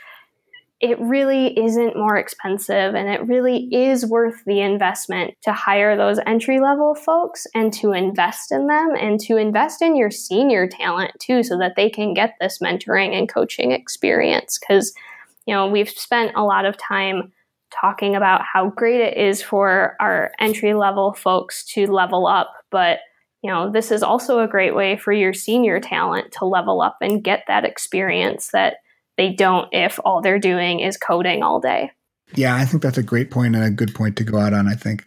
It 0.82 1.00
really 1.00 1.58
isn't 1.58 1.96
more 1.96 2.18
expensive 2.18 2.96
and 2.96 3.10
it 3.10 3.26
really 3.26 3.74
is 3.74 4.06
worth 4.06 4.44
the 4.46 4.60
investment 4.60 5.34
to 5.44 5.54
hire 5.54 5.96
those 5.96 6.20
entry 6.28 6.60
level 6.60 6.94
folks 6.94 7.48
and 7.56 7.74
to 7.76 7.94
invest 7.94 8.52
in 8.52 8.68
them 8.68 8.94
and 9.00 9.20
to 9.22 9.38
invest 9.38 9.82
in 9.82 9.96
your 9.96 10.12
senior 10.12 10.68
talent 10.68 11.12
too 11.20 11.44
so 11.44 11.58
that 11.58 11.76
they 11.76 11.90
can 11.90 12.14
get 12.14 12.36
this 12.40 12.60
mentoring 12.60 13.18
and 13.18 13.30
coaching 13.30 13.72
experience. 13.72 14.60
Because 14.60 14.94
you 15.46 15.54
know 15.54 15.68
we've 15.68 15.90
spent 15.90 16.34
a 16.36 16.44
lot 16.44 16.66
of 16.66 16.78
time 16.78 17.32
talking 17.80 18.16
about 18.16 18.42
how 18.42 18.70
great 18.70 19.02
it 19.02 19.18
is 19.18 19.42
for 19.42 19.96
our 20.00 20.32
entry 20.40 20.74
level 20.74 21.14
folks 21.14 21.64
to 21.66 21.88
level 21.88 22.28
up 22.28 22.54
but 22.72 23.00
you 23.42 23.50
know 23.50 23.70
this 23.70 23.92
is 23.92 24.02
also 24.02 24.40
a 24.40 24.48
great 24.48 24.76
way 24.76 24.98
for 24.98 25.12
your 25.12 25.34
senior 25.34 25.80
talent 25.80 26.32
to 26.32 26.46
level 26.46 26.82
up 26.82 26.98
and 27.02 27.24
get 27.24 27.44
that 27.48 27.66
experience 27.66 28.50
that 28.52 28.78
they 29.18 29.34
don't 29.34 29.68
if 29.72 30.00
all 30.04 30.22
they're 30.22 30.40
doing 30.40 30.80
is 30.80 30.98
coding 30.98 31.44
all 31.44 31.60
day. 31.60 31.92
Yeah, 32.34 32.56
I 32.56 32.66
think 32.66 32.84
that's 32.84 32.98
a 32.98 33.04
great 33.04 33.32
point 33.32 33.56
and 33.56 33.64
a 33.64 33.70
good 33.70 33.94
point 33.94 34.18
to 34.18 34.24
go 34.24 34.38
out 34.38 34.54
on, 34.54 34.68
I 34.68 34.76
think. 34.76 35.06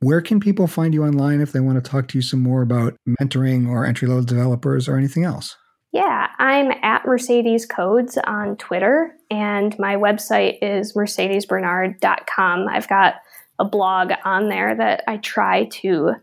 Where 0.00 0.20
can 0.20 0.40
people 0.40 0.66
find 0.66 0.92
you 0.92 1.04
online 1.04 1.40
if 1.40 1.52
they 1.52 1.60
want 1.60 1.82
to 1.82 1.90
talk 1.90 2.08
to 2.08 2.18
you 2.18 2.22
some 2.22 2.40
more 2.40 2.60
about 2.60 2.96
mentoring 3.20 3.68
or 3.68 3.86
entry 3.86 4.08
level 4.08 4.24
developers 4.24 4.88
or 4.88 4.96
anything 4.96 5.24
else? 5.24 5.56
Yeah, 5.96 6.28
I'm 6.38 6.72
at 6.82 7.06
Mercedes 7.06 7.64
Codes 7.64 8.18
on 8.24 8.58
Twitter, 8.58 9.16
and 9.30 9.74
my 9.78 9.96
website 9.96 10.58
is 10.60 10.92
mercedesbernard.com. 10.92 12.68
I've 12.68 12.86
got 12.86 13.14
a 13.58 13.64
blog 13.64 14.12
on 14.22 14.50
there 14.50 14.74
that 14.74 15.04
I 15.08 15.16
try 15.16 15.64
to 15.64 16.16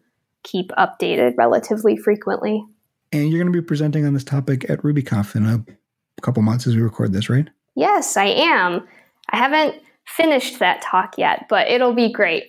keep 0.43 0.69
updated 0.78 1.34
relatively 1.38 1.97
frequently. 1.97 2.63
And 3.11 3.32
you're 3.32 3.41
going 3.41 3.51
to 3.51 3.61
be 3.61 3.65
presenting 3.65 4.05
on 4.05 4.13
this 4.13 4.24
topic 4.24 4.69
at 4.69 4.84
RubyConf 4.84 5.36
in 5.36 5.47
a 5.47 6.21
couple 6.21 6.43
months 6.43 6.67
as 6.67 6.76
we 6.76 6.82
record 6.84 7.11
this, 7.11 7.28
right? 7.28 7.49
Yes, 7.74 8.15
I 8.15 8.26
am. 8.26 8.88
I 9.32 9.38
haven't 9.38 9.82
finished 10.05 10.59
that 10.59 10.84
talk 10.84 11.17
yet, 11.17 11.47
but 11.49 11.67
it'll 11.67 11.95
be 11.95 12.11
great. 12.13 12.43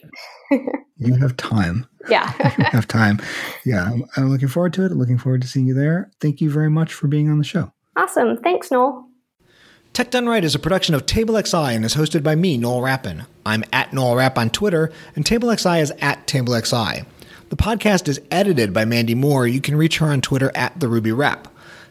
you 1.07 1.17
have 1.17 1.37
time. 1.37 1.87
Yeah. 2.09 2.33
you 2.59 2.65
have 2.65 2.89
time. 2.89 3.21
Yeah, 3.65 3.85
I'm, 3.85 4.05
I'm 4.17 4.31
looking 4.31 4.49
forward 4.49 4.73
to 4.75 4.85
it. 4.85 4.93
Looking 4.93 5.19
forward 5.19 5.43
to 5.43 5.49
seeing 5.49 5.67
you 5.67 5.75
there. 5.75 6.11
Thank 6.21 6.41
you 6.41 6.51
very 6.51 6.71
much 6.71 6.93
for 6.93 7.09
being 7.09 7.31
on 7.31 7.39
the 7.39 7.45
show. 7.45 7.73
Awesome. 7.97 8.37
Thanks, 8.39 8.71
Noel. 8.71 9.09
Tech 9.93 10.11
Done 10.11 10.27
Right 10.27 10.43
is 10.43 10.57
a 10.57 10.59
production 10.59 10.95
of 10.97 11.07
Table 11.07 11.41
XI 11.41 11.57
and 11.57 11.85
is 11.85 11.95
hosted 11.95 12.25
by 12.25 12.35
me, 12.35 12.59
Noel 12.59 12.83
Rappin. 12.83 13.27
I'm 13.47 13.63
at 13.73 13.93
Noel 13.93 14.17
Rapp 14.17 14.37
on 14.37 14.51
Twitter, 14.51 14.91
and 15.15 15.25
Table 15.25 15.55
XI 15.57 15.79
is 15.79 15.93
at 16.01 16.27
Table 16.27 16.61
XI. 16.61 17.05
The 17.51 17.57
podcast 17.57 18.09
is 18.09 18.21
edited 18.31 18.73
by 18.73 18.85
Mandy 18.85 19.15
Moore. 19.15 19.47
You 19.47 19.61
can 19.61 19.77
reach 19.77 19.99
her 19.99 20.07
on 20.07 20.21
Twitter 20.21 20.51
at 20.57 20.81
the 20.81 20.89
Ruby 20.89 21.13
Rep. 21.13 21.47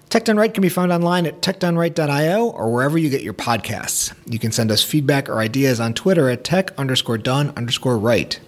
Tech 0.09 0.25
Done 0.25 0.37
Right 0.37 0.53
can 0.53 0.61
be 0.61 0.69
found 0.69 0.91
online 0.91 1.25
at 1.25 1.41
techdoneright.io 1.41 2.49
or 2.49 2.73
wherever 2.73 2.97
you 2.97 3.09
get 3.09 3.23
your 3.23 3.33
podcasts. 3.33 4.13
You 4.25 4.37
can 4.37 4.51
send 4.51 4.69
us 4.69 4.83
feedback 4.83 5.29
or 5.29 5.39
ideas 5.39 5.79
on 5.79 5.93
Twitter 5.93 6.29
at 6.29 6.43
tech 6.43 6.71
underscore 6.77 7.17
done 7.17 7.53
underscore 7.55 7.97
right. 7.97 8.39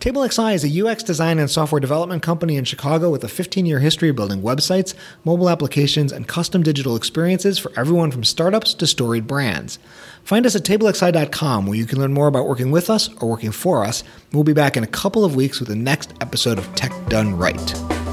TableXI 0.00 0.54
is 0.54 0.64
a 0.64 0.86
UX 0.86 1.02
design 1.02 1.38
and 1.38 1.50
software 1.50 1.80
development 1.80 2.22
company 2.22 2.56
in 2.56 2.64
Chicago 2.64 3.10
with 3.10 3.24
a 3.24 3.28
15 3.28 3.64
year 3.64 3.80
history 3.80 4.10
of 4.10 4.16
building 4.16 4.42
websites, 4.42 4.94
mobile 5.24 5.48
applications, 5.48 6.12
and 6.12 6.28
custom 6.28 6.62
digital 6.62 6.96
experiences 6.96 7.58
for 7.58 7.72
everyone 7.76 8.10
from 8.10 8.22
startups 8.22 8.74
to 8.74 8.86
storied 8.86 9.26
brands. 9.26 9.78
Find 10.22 10.44
us 10.44 10.54
at 10.54 10.62
tablexi.com 10.62 11.66
where 11.66 11.78
you 11.78 11.86
can 11.86 11.98
learn 11.98 12.12
more 12.12 12.26
about 12.28 12.46
working 12.46 12.70
with 12.70 12.90
us 12.90 13.08
or 13.20 13.30
working 13.30 13.52
for 13.52 13.84
us. 13.84 14.04
We'll 14.32 14.44
be 14.44 14.52
back 14.52 14.76
in 14.76 14.84
a 14.84 14.88
couple 14.88 15.24
of 15.24 15.34
weeks 15.34 15.60
with 15.60 15.68
the 15.68 15.76
next 15.76 16.12
episode 16.20 16.58
of 16.58 16.72
Tech 16.74 16.92
Done 17.08 17.36
Right. 17.36 18.05